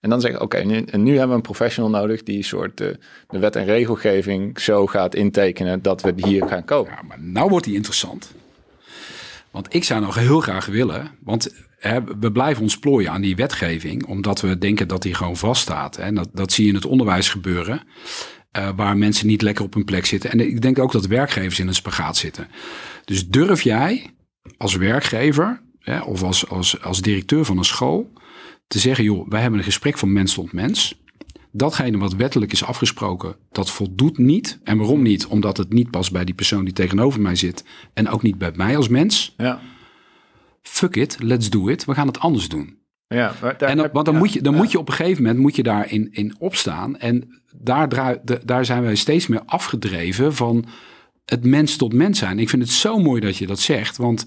[0.00, 2.22] En dan zeg ik, oké, nu, en nu hebben we een professional nodig...
[2.22, 2.88] die soort eh,
[3.28, 5.82] de wet en regelgeving zo gaat intekenen...
[5.82, 6.92] dat we hier gaan kopen.
[6.92, 8.34] Ja, maar nou wordt die interessant.
[9.50, 13.36] Want ik zou nog heel graag willen, want hè, we blijven ons plooien aan die
[13.36, 15.96] wetgeving, omdat we denken dat die gewoon vaststaat.
[15.96, 16.02] Hè.
[16.02, 17.82] En dat, dat zie je in het onderwijs gebeuren,
[18.56, 20.30] eh, waar mensen niet lekker op hun plek zitten.
[20.30, 22.48] En ik denk ook dat werkgevers in een spagaat zitten.
[23.04, 24.10] Dus durf jij
[24.56, 28.12] als werkgever hè, of als, als, als directeur van een school
[28.66, 31.04] te zeggen, joh, wij hebben een gesprek van mens tot mens.
[31.52, 34.58] Datgene wat wettelijk is afgesproken, dat voldoet niet.
[34.64, 35.26] En waarom niet?
[35.26, 37.64] Omdat het niet past bij die persoon die tegenover mij zit.
[37.94, 39.34] En ook niet bij mij als mens.
[39.36, 39.60] Ja,
[40.62, 41.84] Fuck it, let's do it.
[41.84, 42.78] We gaan het anders doen.
[43.08, 44.58] Ja En dan, want dan, ja, moet je, dan ja.
[44.58, 46.96] moet je op een gegeven moment moet je daarin in opstaan.
[46.98, 50.64] En daar, draai- de- daar zijn wij steeds meer afgedreven van
[51.24, 52.38] het mens tot mens zijn.
[52.38, 53.96] Ik vind het zo mooi dat je dat zegt.
[53.96, 54.24] Want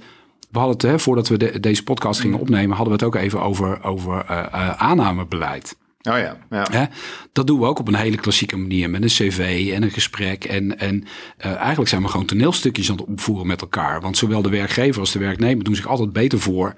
[0.52, 2.26] we hadden het, hè, voordat we de- deze podcast Mm.
[2.26, 5.78] gingen opnemen, hadden we het ook even over, over eh, eh, aannamebeleid.
[6.02, 6.90] Oh ja, ja.
[7.32, 10.44] Dat doen we ook op een hele klassieke manier met een cv en een gesprek.
[10.44, 11.04] En, en
[11.38, 14.02] eh, eigenlijk zijn we gewoon toneelstukjes aan het opvoeren met elkaar.
[14.02, 16.76] Want zowel de werkgever als de werknemer doen zich altijd beter voor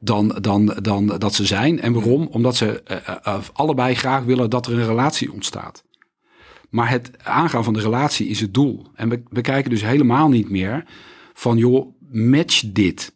[0.00, 1.80] dan, dan, dan dat ze zijn.
[1.80, 2.26] En waarom?
[2.26, 5.84] Omdat ze eh, eh, allebei graag willen dat er een relatie ontstaat.
[6.70, 8.86] Maar het aangaan van de relatie is het doel.
[8.94, 10.84] En we, we kijken dus helemaal niet meer
[11.32, 13.14] van, joh, match dit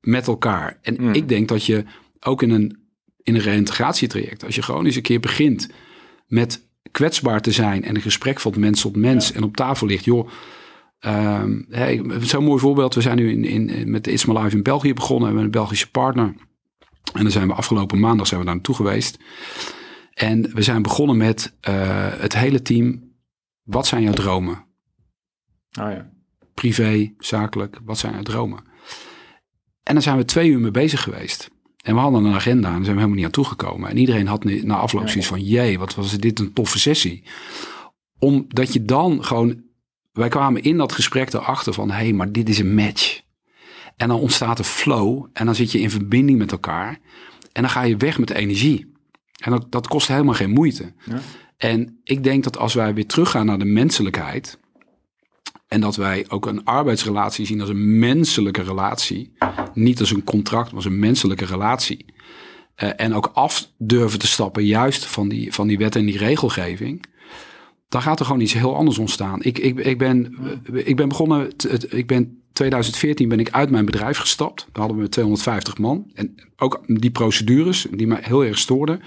[0.00, 0.78] met elkaar.
[0.82, 1.12] En Mm.
[1.12, 1.84] ik denk dat je
[2.20, 2.87] ook in een,
[3.28, 5.68] in een reïntegratietraject, als je gewoon eens een keer begint
[6.26, 10.04] met kwetsbaar te zijn en een gesprek van mens tot mens en op tafel ligt,
[10.04, 10.28] joh.
[10.98, 12.94] ehm hey, Zo'n mooi voorbeeld.
[12.94, 15.20] We zijn nu in, in, met It's My Life in België begonnen.
[15.20, 16.34] We hebben een Belgische partner.
[17.12, 19.18] En dan zijn we afgelopen maandag zijn we daar naartoe geweest.
[20.14, 23.12] En we zijn begonnen met eh, het hele team.
[23.62, 24.66] Wat zijn jouw dromen?
[25.80, 26.10] Oh ja.
[26.54, 28.58] privé, zakelijk, wat zijn jouw dromen?
[29.82, 31.50] En daar zijn we twee uur mee bezig geweest.
[31.88, 33.90] En we hadden een agenda en daar zijn we helemaal niet aan toegekomen.
[33.90, 37.22] En iedereen had nu- na afloop zoiets van, jee, wat was dit een toffe sessie.
[38.18, 39.62] Omdat je dan gewoon,
[40.12, 43.20] wij kwamen in dat gesprek erachter van, hé, hey, maar dit is een match.
[43.96, 46.98] En dan ontstaat een flow en dan zit je in verbinding met elkaar.
[47.52, 48.92] En dan ga je weg met de energie.
[49.42, 50.92] En dat, dat kost helemaal geen moeite.
[51.04, 51.20] Ja.
[51.56, 54.58] En ik denk dat als wij weer teruggaan naar de menselijkheid,
[55.68, 59.32] en dat wij ook een arbeidsrelatie zien als een menselijke relatie.
[59.74, 62.04] Niet als een contract, maar als een menselijke relatie.
[62.74, 66.18] Eh, en ook af durven te stappen, juist van die, van die wet en die
[66.18, 67.04] regelgeving.
[67.88, 69.42] Dan gaat er gewoon iets heel anders ontstaan.
[69.42, 70.36] Ik, ik, ik, ben,
[70.72, 71.50] ik ben begonnen,
[71.88, 74.66] ik ben 2014 ben ik uit mijn bedrijf gestapt.
[74.72, 76.10] Daar hadden we 250 man.
[76.14, 79.00] En ook die procedures die mij heel erg stoorden.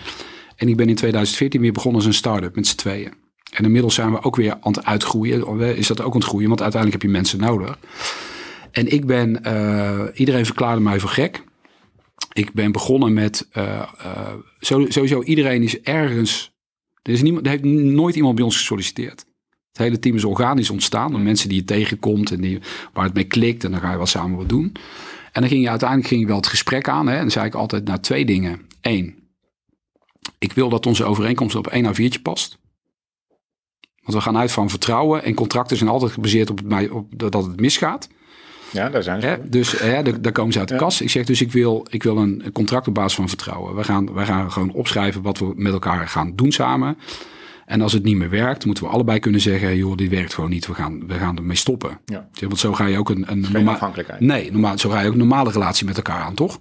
[0.56, 3.14] En ik ben in 2014 weer begonnen als een start-up met z'n tweeën.
[3.52, 5.60] En inmiddels zijn we ook weer aan het uitgroeien.
[5.78, 6.48] Is dat ook aan het groeien?
[6.48, 7.78] Want uiteindelijk heb je mensen nodig.
[8.72, 11.44] En ik ben, eh, iedereen verklaarde mij voor gek.
[12.34, 16.52] Ik ben begonnen met, eh, eh, sowieso iedereen is ergens,
[17.02, 19.26] er, is niemand, heeft nooit iemand bij ons gesolliciteerd.
[19.68, 22.60] Het hele team is organisch ontstaan door mensen die je tegenkomt en die,
[22.94, 23.64] waar het mee klikt.
[23.64, 24.76] En dan ga je wel samen wat doen.
[25.32, 27.08] En dan ging je uiteindelijk ging je wel het gesprek aan.
[27.08, 28.62] Hè, en dan zei ik altijd nou twee dingen.
[28.82, 29.16] Eén,
[30.40, 32.60] ik wil dat onze overeenkomst op één A4'tje past.
[34.04, 37.46] Want we gaan uit van vertrouwen en contracten zijn altijd gebaseerd op, het, op dat
[37.46, 38.08] het misgaat.
[38.72, 39.28] ja, daar zijn ze.
[39.28, 39.50] Hè?
[39.50, 40.80] Dus hè, daar, komen ze uit de Ja.
[40.80, 41.02] kast.
[41.02, 43.76] Ik zeg dus, ik wil, ik wil een, contract op basis van vertrouwen.
[43.76, 46.98] We gaan, wij gaan gewoon opschrijven wat we met elkaar gaan doen samen.
[47.66, 49.78] En als het niet meer werkt, moeten we allebei kunnen zeggen...
[49.78, 52.00] joh, dit werkt gewoon niet, we gaan, we gaan ermee stoppen.
[52.06, 52.28] Ja.
[52.40, 54.20] Want zo ga je ook een, een afhankelijkheid.
[54.20, 56.60] Nee, normaal, zo ga je ook een normale relatie met elkaar aan, toch?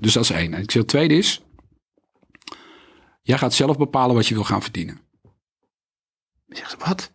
[0.00, 0.54] Dus dat is één.
[0.54, 1.42] En ik zeg, het tweede is...
[3.22, 5.00] jij gaat zelf bepalen wat je wil gaan verdienen.
[6.52, 7.12] Ik zeg, wat?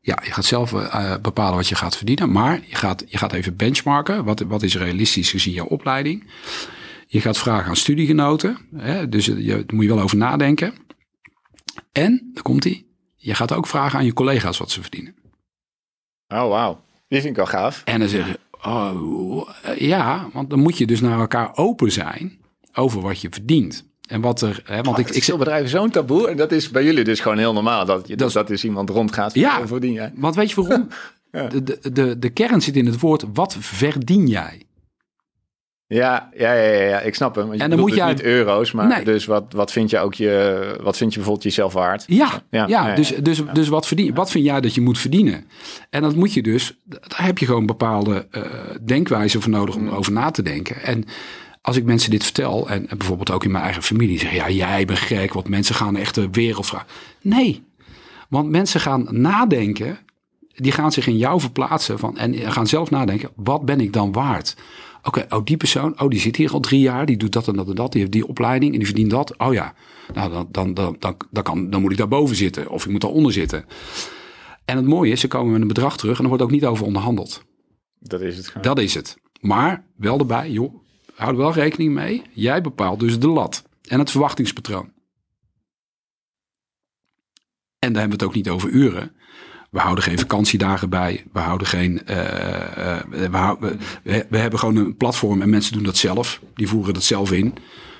[0.00, 2.32] Ja, je gaat zelf eh, bepalen wat je gaat verdienen.
[2.32, 4.24] Maar je gaat, je gaat even benchmarken.
[4.24, 6.30] Wat, wat is realistisch gezien jouw opleiding?
[7.06, 8.58] Je gaat vragen aan studiegenoten.
[8.76, 10.74] Hè, dus je, daar moet je wel over nadenken.
[11.92, 12.86] En, daar komt hij.
[13.16, 15.14] Je gaat ook vragen aan je collega's wat ze verdienen.
[16.28, 16.84] Oh, wauw.
[17.08, 17.82] Die vind ik wel gaaf.
[17.84, 22.40] En dan zeggen oh, eh, ja, want dan moet je dus naar elkaar open zijn
[22.72, 23.91] over wat je verdient.
[24.12, 26.28] En wat er, hè, want ik, ik, bedrijven zo'n taboe.
[26.28, 27.84] En dat is bij jullie dus gewoon heel normaal.
[27.84, 29.34] Dat, je, Dat dat, is- iemand rondgaat.
[29.34, 29.66] Ja.
[29.66, 30.12] Verdien jij.
[30.14, 30.88] want weet je waarom?
[31.32, 31.46] Ja.
[31.46, 34.62] de, de, de, de kern zit in het woord, wat verdien jij?
[35.86, 37.44] Ja, ja, ja, ja, ja, ik snap hem.
[37.46, 39.04] Want je En dan moet dus jij- niet euro's, maar Nee.
[39.04, 42.04] dus wat, wat vind je ook je, wat vind je bijvoorbeeld jezelf waard?
[42.06, 45.44] Ja, ja, ja, dus, dus, dus wat, verdien, wat vind jij dat je moet verdienen?
[45.90, 48.42] En dat moet je dus, daar heb je gewoon bepaalde eh
[48.84, 49.88] denkwijzen voor nodig Mm.
[49.88, 50.82] om over na te denken.
[50.82, 51.04] En
[51.62, 54.50] als ik mensen dit vertel, en, en bijvoorbeeld ook in mijn eigen familie, zeggen ja,
[54.50, 56.88] jij bent gek, want mensen gaan echt de wereld vragen.
[57.20, 57.62] Nee,
[58.28, 59.98] want mensen gaan nadenken,
[60.54, 64.12] die gaan zich in jou verplaatsen van, en gaan zelf nadenken, wat ben ik dan
[64.12, 64.56] waard?
[65.02, 67.56] Oké, oh die persoon, oh die zit hier al drie jaar, die doet dat en
[67.56, 69.38] dat en dat, die heeft die opleiding en die verdient dat.
[69.38, 69.74] Oh ja,
[70.14, 73.00] nou dan, dan, dan, dan, dan, kan, dan moet ik daarboven zitten of ik moet
[73.00, 73.64] daaronder zitten.
[74.64, 76.64] En het mooie is, ze komen met een bedrag terug en er wordt ook niet
[76.64, 77.44] over onderhandeld.
[77.98, 78.62] Dat is het gewoon.
[78.62, 79.16] Dat is het.
[79.40, 80.74] Maar wel erbij, joh,
[81.14, 82.22] houd wel rekening mee.
[82.32, 84.92] Jij bepaalt dus de lat en het verwachtingspatroon.
[87.78, 89.12] En daar hebben we het ook niet over uren.
[89.70, 91.24] We houden geen vakantiedagen bij.
[91.32, 92.02] We houden geen.
[92.10, 96.40] Uh, uh, we, we, we, hebben gewoon een platform en mensen doen dat zelf.
[96.54, 97.54] Die voeren dat zelf in.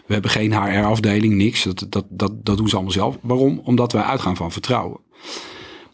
[0.06, 1.62] We hebben geen HR-afdeling, niks.
[1.62, 3.18] Dat, dat, dat, dat doen ze allemaal zelf.
[3.20, 3.58] Waarom?
[3.64, 5.00] Omdat wij uitgaan van vertrouwen.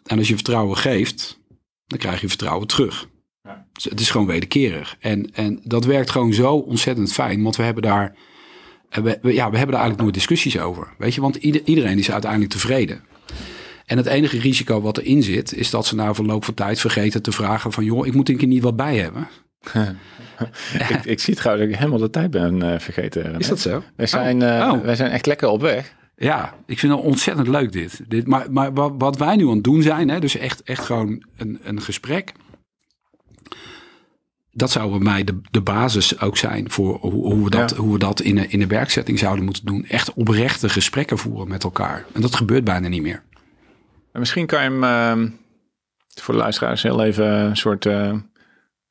[0.07, 1.39] En als je vertrouwen geeft,
[1.87, 3.09] dan krijg je vertrouwen terug.
[3.49, 3.65] Ja.
[3.73, 4.97] Dus het is gewoon wederkerig.
[5.01, 7.43] En, en dat werkt gewoon zo ontzettend fijn.
[7.43, 8.15] Want we hebben daar.
[8.91, 10.89] We, we, ja, we hebben daar eigenlijk nooit discussies over.
[10.99, 13.05] Weet je, want ieder, iedereen is uiteindelijk tevreden.
[13.87, 17.23] En het enige risico wat erin zit, is dat ze na verloop van tijd vergeten
[17.23, 17.85] te vragen van...
[17.85, 19.29] joh, ik moet een keer niet wat bij hebben.
[20.89, 23.39] ik, ik, zie trouwens dat ik helemaal de tijd ben uh, vergeten.
[23.39, 23.83] Is dat zo?
[23.97, 24.49] Wij zijn, oh.
[24.49, 25.95] Uh, wij zijn echt lekker op weg.
[26.17, 28.01] Ja, ik vind het ontzettend leuk dit.
[28.09, 30.85] dit maar maar wat, wat wij nu aan het doen zijn, hè, dus echt, echt
[30.85, 32.33] gewoon een, een gesprek.
[34.59, 37.93] Dat zou bij mij de, de basis ook zijn voor hoe, hoe we dat, hoe
[37.93, 39.85] we dat in, een, in een werkzetting zouden moeten doen.
[39.85, 42.05] Echt oprechte gesprekken voeren met elkaar.
[42.13, 43.23] En dat gebeurt bijna niet meer.
[44.13, 44.85] En misschien kan je hem
[45.23, 45.31] uh,
[46.15, 48.15] voor de luisteraars heel even een soort uh,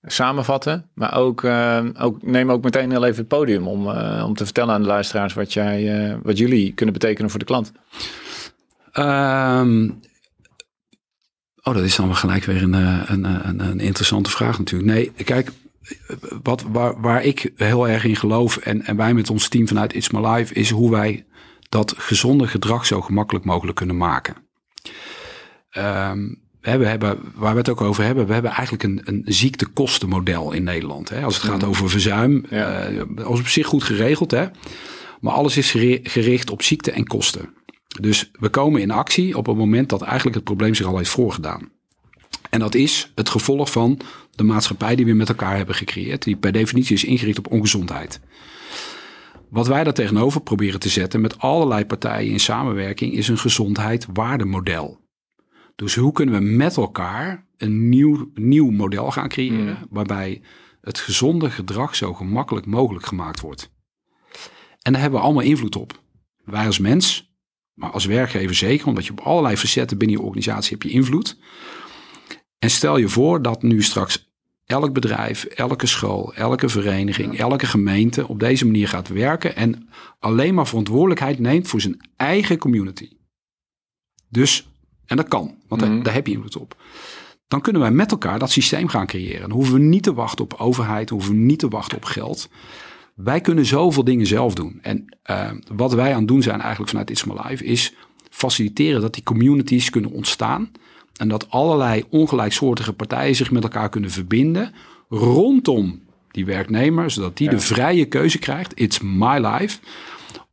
[0.02, 0.90] samenvatten.
[0.94, 4.46] Maar ook, uh, ook, neem ook meteen heel even het podium om, uh, om te
[4.46, 7.72] vertellen aan de luisteraars wat, jij, wat jullie kunnen betekenen voor de klant.
[8.94, 10.00] Um,
[11.68, 14.92] oh, dat is dan wel gelijk weer een, een, een, een interessante vraag natuurlijk.
[14.92, 15.52] Nee, kijk,
[16.44, 19.96] wat, waar, waar ik heel erg in geloof en, en wij met ons team vanuit
[19.96, 21.26] It's My Life is hoe wij
[21.70, 24.36] dat gezonde gedrag zo gemakkelijk mogelijk kunnen maken.
[25.78, 30.52] Um, we hebben, waar we het ook over hebben, we hebben eigenlijk een, een ziektekostenmodel
[30.52, 31.10] in Nederland.
[31.10, 31.24] Hè?
[31.24, 32.90] Als het gaat over verzuim, ja.
[32.90, 34.32] uh, als op zich goed geregeld.
[34.32, 34.46] Hè?
[35.20, 35.72] Maar alles is
[36.04, 37.50] gericht op ziekte en kosten.
[38.02, 41.10] Dus we komen in actie op het moment dat eigenlijk het probleem zich al heeft
[41.10, 41.72] voorgedaan.
[42.50, 44.00] En dat is het gevolg van
[44.32, 48.20] de maatschappij die we met elkaar hebben gecreëerd, die per definitie is ingericht op ongezondheid.
[49.50, 55.00] Wat wij daar tegenover proberen te zetten met allerlei partijen in samenwerking is een gezondheid-waardemodel.
[55.76, 59.88] Dus hoe kunnen we met elkaar een nieuw, nieuw model gaan creëren mm.
[59.90, 60.42] waarbij
[60.82, 63.72] het gezonde gedrag zo gemakkelijk mogelijk gemaakt wordt?
[64.82, 66.02] En daar hebben we allemaal invloed op.
[66.44, 67.27] Wij als mens,
[67.78, 71.38] maar als werkgever zeker, omdat je op allerlei facetten binnen je organisatie heb je invloed.
[72.60, 74.32] En stel je voor dat nu straks
[74.66, 80.54] elk bedrijf, elke school, elke vereniging, elke gemeente op deze manier gaat werken en alleen
[80.54, 83.10] maar verantwoordelijkheid neemt voor zijn eigen community.
[84.30, 84.68] Dus
[85.06, 86.04] en dat kan, want daar, mhm.
[86.04, 86.82] daar, heb je invloed op.
[87.48, 89.42] Dan kunnen wij met elkaar dat systeem gaan creëren.
[89.42, 92.50] Dan hoeven we niet te wachten op overheid, hoeven we niet te wachten op geld.
[93.18, 94.80] Wij kunnen zoveel dingen zelf doen.
[94.82, 97.94] En uh, wat wij aan het doen zijn eigenlijk vanuit It's My Life is
[98.30, 100.72] faciliteren dat die communities kunnen ontstaan.
[101.16, 104.74] En dat allerlei ongelijksoortige partijen zich met elkaar kunnen verbinden
[105.10, 106.02] rondom
[106.32, 108.80] die werknemer, zodat die de vrije keuze krijgt.
[108.80, 109.80] It's my life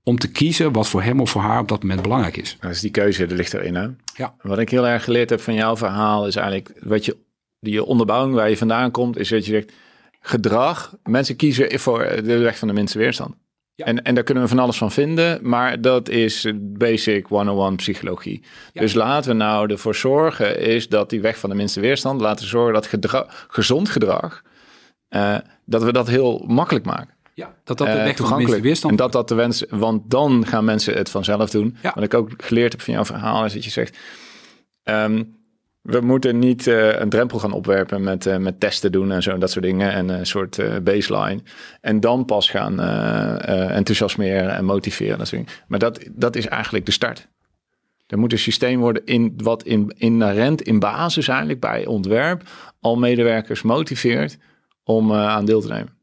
[0.02, 2.56] om te kiezen wat voor hem of voor haar op dat moment belangrijk is.
[2.60, 3.88] Dus die keuze, er ligt erin hè?
[4.16, 4.34] Ja.
[4.42, 7.16] Wat ik heel erg geleerd heb van jouw verhaal is eigenlijk, wat je,
[7.60, 9.72] die onderbouwing waar je vandaan komt, is dat je zegt,
[10.26, 13.34] gedrag, mensen kiezen voor de weg van de minste weerstand.
[13.74, 13.84] Ja.
[13.84, 18.42] En, en daar kunnen we van alles van vinden, maar dat is basic 101 psychologie.
[18.72, 22.44] Dus laten we nou ervoor zorgen, is dat die weg van de minste weerstand, laten
[22.44, 24.42] we zorgen dat gedrag, gezond gedrag,
[25.08, 27.14] uh, dat we dat heel makkelijk maken.
[27.34, 30.10] Ja, dat dat de weg uh, van de weerstand En dat dat de wens, want
[30.10, 31.76] dan gaan mensen het vanzelf doen.
[31.82, 31.92] Ja.
[31.94, 33.98] Wat ik ook geleerd heb van jouw verhaal is dat je zegt,
[34.84, 35.43] um,
[35.84, 39.38] we moeten niet uh, een drempel gaan opwerpen met, uh, met testen doen en zo,
[39.38, 39.92] dat soort dingen.
[39.92, 41.40] En een soort uh, baseline.
[41.80, 42.80] En dan pas gaan
[43.70, 45.18] enthousiasmeren en motiveren.
[45.18, 45.62] Dat soort.
[45.68, 47.28] Maar dat, dat is eigenlijk de start.
[48.06, 52.42] Er moet een systeem worden in, wat in, inherent in basis eigenlijk bij ontwerp
[52.80, 54.38] al medewerkers motiveert
[54.84, 56.02] om aan deel te nemen.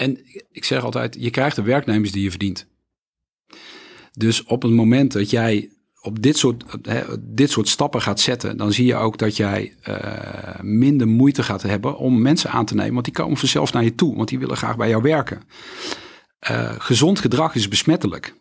[0.00, 0.18] En
[0.52, 2.66] ik zeg altijd, je krijgt de werknemers die je verdient.
[4.12, 5.70] Dus op het moment dat jij
[6.02, 9.74] op dit soort, hè, dit soort stappen gaat zetten, dan zie je ook dat jij
[9.88, 9.96] uh,
[10.60, 12.92] minder moeite gaat hebben om mensen aan te nemen.
[12.92, 15.42] Want die komen vanzelf naar je toe, want die willen graag bij jou werken.
[16.50, 18.34] Uh, gezond gedrag is besmettelijk.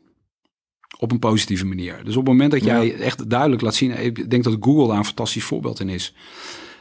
[1.00, 2.02] Op een positieve manier.
[2.04, 4.98] Dus op het moment dat jij echt duidelijk laat zien, ik denk dat Google daar
[4.98, 6.14] een fantastisch voorbeeld in is.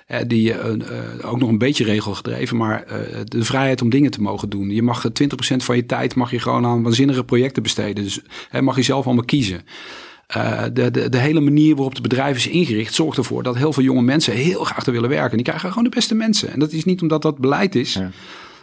[0.09, 0.62] Uh, die
[1.22, 2.87] ook nog een beetje regelgedreven, maar
[3.24, 4.70] de vrijheid om dingen te mogen doen.
[4.70, 8.05] Je mag 20% van je tijd mag je gewoon aan waanzinnige projecten besteden.
[8.05, 8.20] Dus
[8.61, 9.62] mag je zelf allemaal kiezen.
[10.37, 13.72] Uh, de, de, de, hele manier waarop het bedrijf is ingericht zorgt ervoor dat heel
[13.72, 15.37] veel jonge mensen heel graag er willen werken.
[15.37, 16.53] Die krijgen gewoon de beste mensen.
[16.53, 18.11] En dat is niet omdat dat beleid is, ja.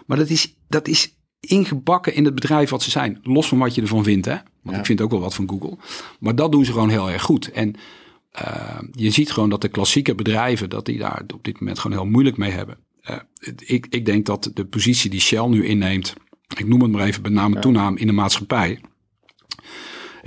[0.06, 3.20] maar dat is, dat is ingebakken in het bedrijf wat ze zijn.
[3.24, 4.26] Los van wat je ervan vindt.
[4.26, 4.36] Hè?
[4.62, 5.78] Want ik vind ook wel wat van Google.
[6.20, 7.52] Maar dat doen ze gewoon heel erg goed.
[7.52, 7.76] En
[8.42, 11.98] uh, je ziet gewoon dat de klassieke bedrijven, dat die daar op dit moment gewoon
[11.98, 12.78] heel moeilijk mee hebben.
[13.10, 13.18] Uh,
[13.66, 16.14] ik, ik denk dat de positie die Shell nu inneemt,
[16.58, 18.80] ik noem het maar even, met name toename in de maatschappij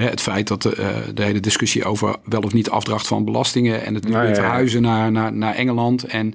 [0.07, 3.85] het feit dat de, uh, de, hele discussie over wel of niet afdracht van belastingen
[3.85, 6.05] en het nou, verhuizen Naar, naar, naar Engeland.
[6.05, 6.35] En,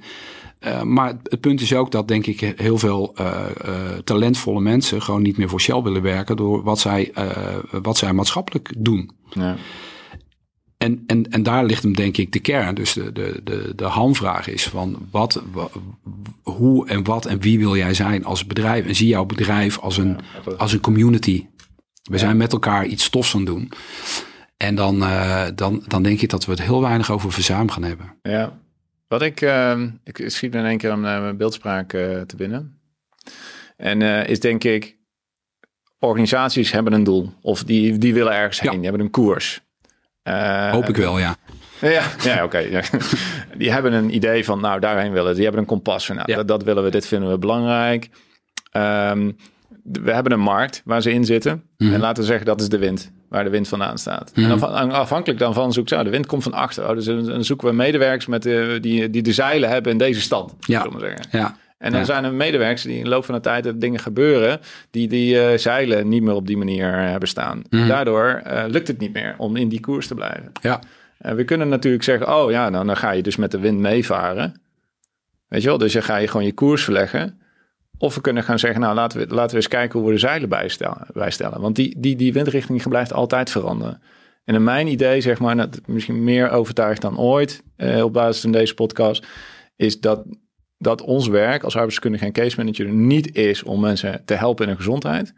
[0.60, 3.40] uh, maar het punt is ook dat, denk ik, heel veel uh,
[4.04, 7.12] talentvolle mensen gewoon niet meer voor Shell willen werken door wat zij,
[7.82, 9.10] wat zij maatschappelijk doen.
[9.30, 9.56] Ja.
[10.78, 12.74] En, en, en daar ligt hem denk ik de kern.
[12.74, 15.42] Dus de, de, de, de hamvraag is van wat,
[16.42, 18.86] hoe en wat en wie wil jij zijn als bedrijf?
[18.86, 20.16] En zie jouw bedrijf als een,
[20.58, 21.46] als een community
[22.10, 23.72] we zijn met elkaar iets stofs aan het doen.
[24.56, 27.82] En dan, uh, dan, dan denk ik dat we het heel weinig over verzuim gaan
[27.82, 28.14] hebben.
[28.22, 28.58] Ja,
[29.08, 32.78] wat ik, uh, ik schiet in één keer aan mijn beeldspraak uh, te binnen.
[33.76, 34.96] En is denk ik,
[35.98, 37.32] organisaties hebben een doel.
[37.40, 39.62] Of die, die willen ergens heen, die hebben een koers.
[40.70, 41.36] Hoop ik wel, ja.
[41.80, 42.58] Ja, ja oké.
[42.58, 42.82] Ja.
[43.58, 45.34] Die hebben een idee van, nou, daarheen willen.
[45.34, 46.36] Die hebben een kompas van, nou, ja.
[46.36, 48.08] dat, dat, willen we, dit vinden we belangrijk.
[48.72, 49.36] Um,
[49.84, 51.62] we hebben een markt waar ze in zitten.
[51.78, 51.92] Mhm.
[51.92, 54.32] En laten we zeggen dat is de wind, waar de wind vandaan staat.
[54.34, 54.58] En mhm.
[54.58, 56.88] dan, afhankelijk dan van zoek zo, de wind komt van achter.
[56.88, 60.20] Oh, dus dan zoeken we medewerkers met de, die, die de zeilen hebben in deze
[60.20, 60.54] stand.
[60.60, 60.86] Ja.
[60.98, 61.26] zeggen.
[61.30, 61.56] ja.
[61.78, 64.60] En dan zijn er medewerkers die in de loop van de tijd dingen gebeuren
[64.90, 67.62] die die uh, zeilen niet meer op die manier hebben staan.
[67.70, 67.88] Mhm.
[67.88, 70.52] Daardoor uh, lukt het niet meer om in die koers te blijven.
[70.60, 70.80] Ja.
[71.18, 73.78] En we kunnen natuurlijk zeggen, oh ja, nou, dan ga je dus met de wind
[73.78, 74.60] meevaren.
[75.48, 77.40] Weet je wel, dus dan ga je gewoon je koers verleggen.
[78.04, 80.20] Of we kunnen gaan zeggen, nou laten we, laten we eens kijken hoe we de
[80.20, 80.48] zeilen
[81.12, 81.60] bijstellen.
[81.60, 84.02] Want die, die, die windrichting blijft altijd veranderen.
[84.44, 88.52] En in mijn idee, zeg maar, misschien meer overtuigd dan ooit eh, op basis van
[88.52, 89.26] deze podcast,
[89.76, 90.24] is dat,
[90.78, 94.68] dat ons werk als arbeidskundige en case manager niet is om mensen te helpen in
[94.68, 95.34] hun gezondheid,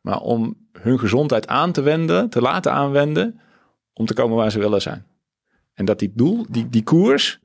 [0.00, 3.40] maar om hun gezondheid aan te wenden, te laten aanwenden,
[3.92, 5.06] om te komen waar ze willen zijn.
[5.74, 7.40] En dat die doel, die, die koers,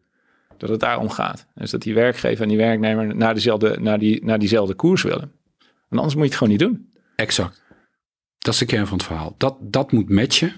[0.57, 1.47] dat het daarom gaat.
[1.53, 5.31] Dus dat die werkgever en die werknemer naar, dezelfde, naar, die, naar diezelfde koers willen.
[5.89, 6.93] En anders moet je het gewoon niet doen.
[7.15, 7.63] Exact.
[8.37, 9.35] Dat is de kern van het verhaal.
[9.37, 10.53] Dat, dat moet matchen.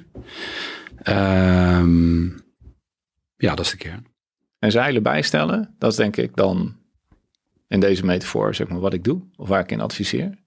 [1.04, 2.46] Um,
[3.36, 4.06] ja, dat is de kern.
[4.60, 6.76] En zeilen bijstellen, dat is denk ik dan
[7.68, 9.22] in deze metafoor zeg maar wat ik doe.
[9.36, 10.38] Of waar ik in adviseer.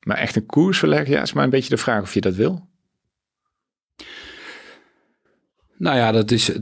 [0.00, 2.34] Maar echt een koers verleggen, ja, is maar een beetje de vraag of je dat
[2.34, 2.68] wil.
[5.78, 6.52] Nou ja, dat is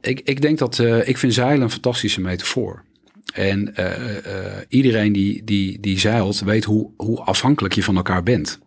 [0.00, 2.84] ik, ik denk dat uh, ik vind zeilen een fantastische metafoor.
[3.32, 8.22] En uh, uh, iedereen die, die, die zeilt weet hoe, hoe afhankelijk je van elkaar
[8.22, 8.58] bent.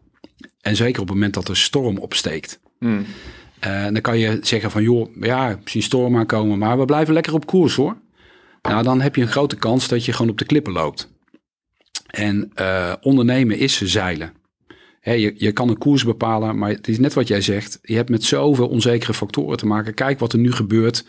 [0.61, 2.59] En zeker op het moment dat er storm opsteekt.
[2.79, 3.05] Hmm.
[3.61, 7.45] dan kan je zeggen van joh, ja, misschien storm aankomen, maar we blijven lekker op
[7.45, 7.97] koers hoor.
[8.61, 11.11] Nou, dan heb je een grote kans dat je gewoon op de klippen loopt.
[12.07, 12.51] En
[13.01, 14.33] ondernemen is zeilen
[15.01, 17.79] je, je kan een koers bepalen, maar het is net wat jij zegt.
[17.81, 19.93] Je hebt met zoveel onzekere factoren te maken.
[19.93, 21.05] Kijk wat er nu gebeurt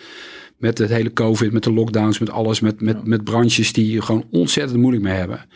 [0.57, 4.26] met het hele COVID, met de lockdowns, met alles, met, met, met branches die gewoon
[4.30, 5.47] ontzettend moeilijk mee hebben.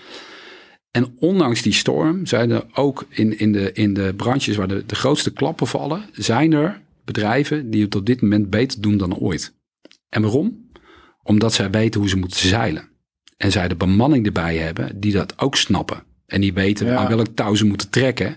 [0.90, 4.86] En ondanks die storm zijn er ook in, in, de, in de branches waar de,
[4.86, 9.16] de grootste klappen vallen, zijn er bedrijven die het op dit moment beter doen dan
[9.16, 9.54] ooit.
[10.08, 10.68] En waarom?
[11.22, 12.88] Omdat zij weten hoe ze moeten zeilen.
[13.36, 16.02] En zij de bemanning erbij hebben die dat ook snappen.
[16.26, 18.36] En die weten aan welk touw ze moeten trekken.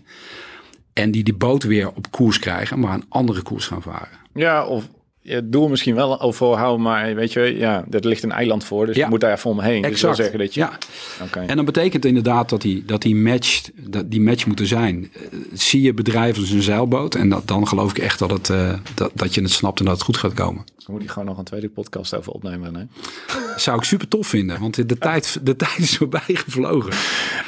[0.94, 4.18] En die die boot weer op koers krijgen, maar een andere koers gaan varen.
[4.34, 4.90] Ja, of
[5.22, 8.96] het doel misschien wel overhouden, maar weet je, ja, er ligt een eiland voor, dus
[8.96, 9.84] je moet daar even omheen.
[9.84, 9.92] Exact.
[9.92, 10.60] Dus wil zeggen dat je.
[10.60, 10.78] Ja.
[11.24, 11.46] Okay.
[11.46, 15.12] En dan betekent inderdaad dat die, dat die match, dat die match moet er zijn.
[15.16, 18.50] Uh, zie je bedrijf als een zeilboot en dat, dan geloof ik echt dat, het,
[18.50, 20.64] uh, dat, dat je het snapt en dat het goed gaat komen.
[20.88, 22.76] Dan moet je gewoon nog een tweede podcast over opnemen.
[22.76, 22.84] Hè?
[23.60, 26.94] Zou ik super tof vinden, want de tijd, de tijd is voorbij gevlogen.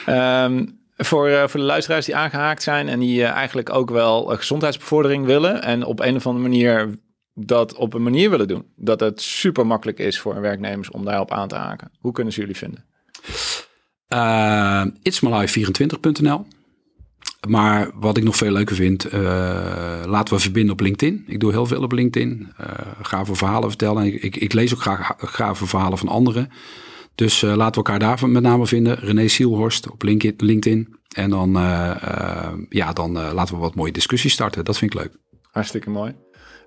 [0.08, 4.26] Um, voor, uh, voor de luisteraars die aangehaakt zijn en die uh, eigenlijk ook wel
[4.26, 6.98] gezondheidsbevordering willen en op een of andere manier
[7.34, 8.66] dat op een manier willen doen.
[8.76, 11.92] Dat het super makkelijk is voor werknemers om daarop aan te haken.
[12.00, 12.86] Hoe kunnen ze jullie vinden?
[14.14, 16.46] Uh, itsmalive24.nl
[17.48, 19.22] maar wat ik nog veel leuker vind, uh,
[20.06, 21.24] laten we verbinden op LinkedIn.
[21.28, 22.54] Ik doe heel veel op LinkedIn.
[22.62, 22.68] Uh,
[23.02, 24.06] ga voor verhalen vertellen.
[24.06, 24.82] Ik, ik, ik, lees ook
[25.18, 26.50] graag, voor verhalen van anderen.
[27.16, 28.96] Dus uh, laten we elkaar daar met name vinden.
[29.00, 30.04] René Sielhorst op
[30.38, 30.98] LinkedIn.
[31.10, 31.52] En dan,
[32.70, 34.66] ja, dan laten we wat mooie discussies starten.
[34.66, 35.12] Dat vind ik leuk.
[35.52, 36.16] Hartstikke mooi.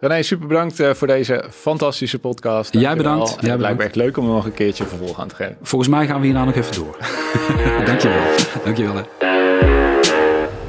[0.00, 2.72] René, super bedankt voor deze fantastische podcast.
[2.72, 3.28] Dank Jij bedankt.
[3.28, 3.62] Jij bedankt.
[3.62, 5.56] lijkt me echt leuk om nog een keertje vervolg aan te geven.
[5.62, 6.96] Volgens mij gaan we hierna nog even door.
[7.86, 8.22] Dankjewel.
[8.64, 8.94] Dankjewel.
[8.94, 9.41] Hè.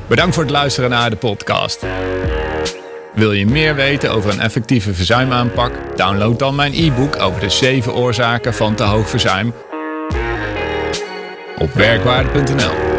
[0.07, 1.85] Bedankt voor het luisteren naar de podcast.
[3.13, 5.71] Wil je meer weten over een effectieve verzuimaanpak?
[5.95, 9.53] Download dan mijn e-book over de 7 oorzaken van te hoog verzuim
[11.57, 12.92] op werkwaarde.nl.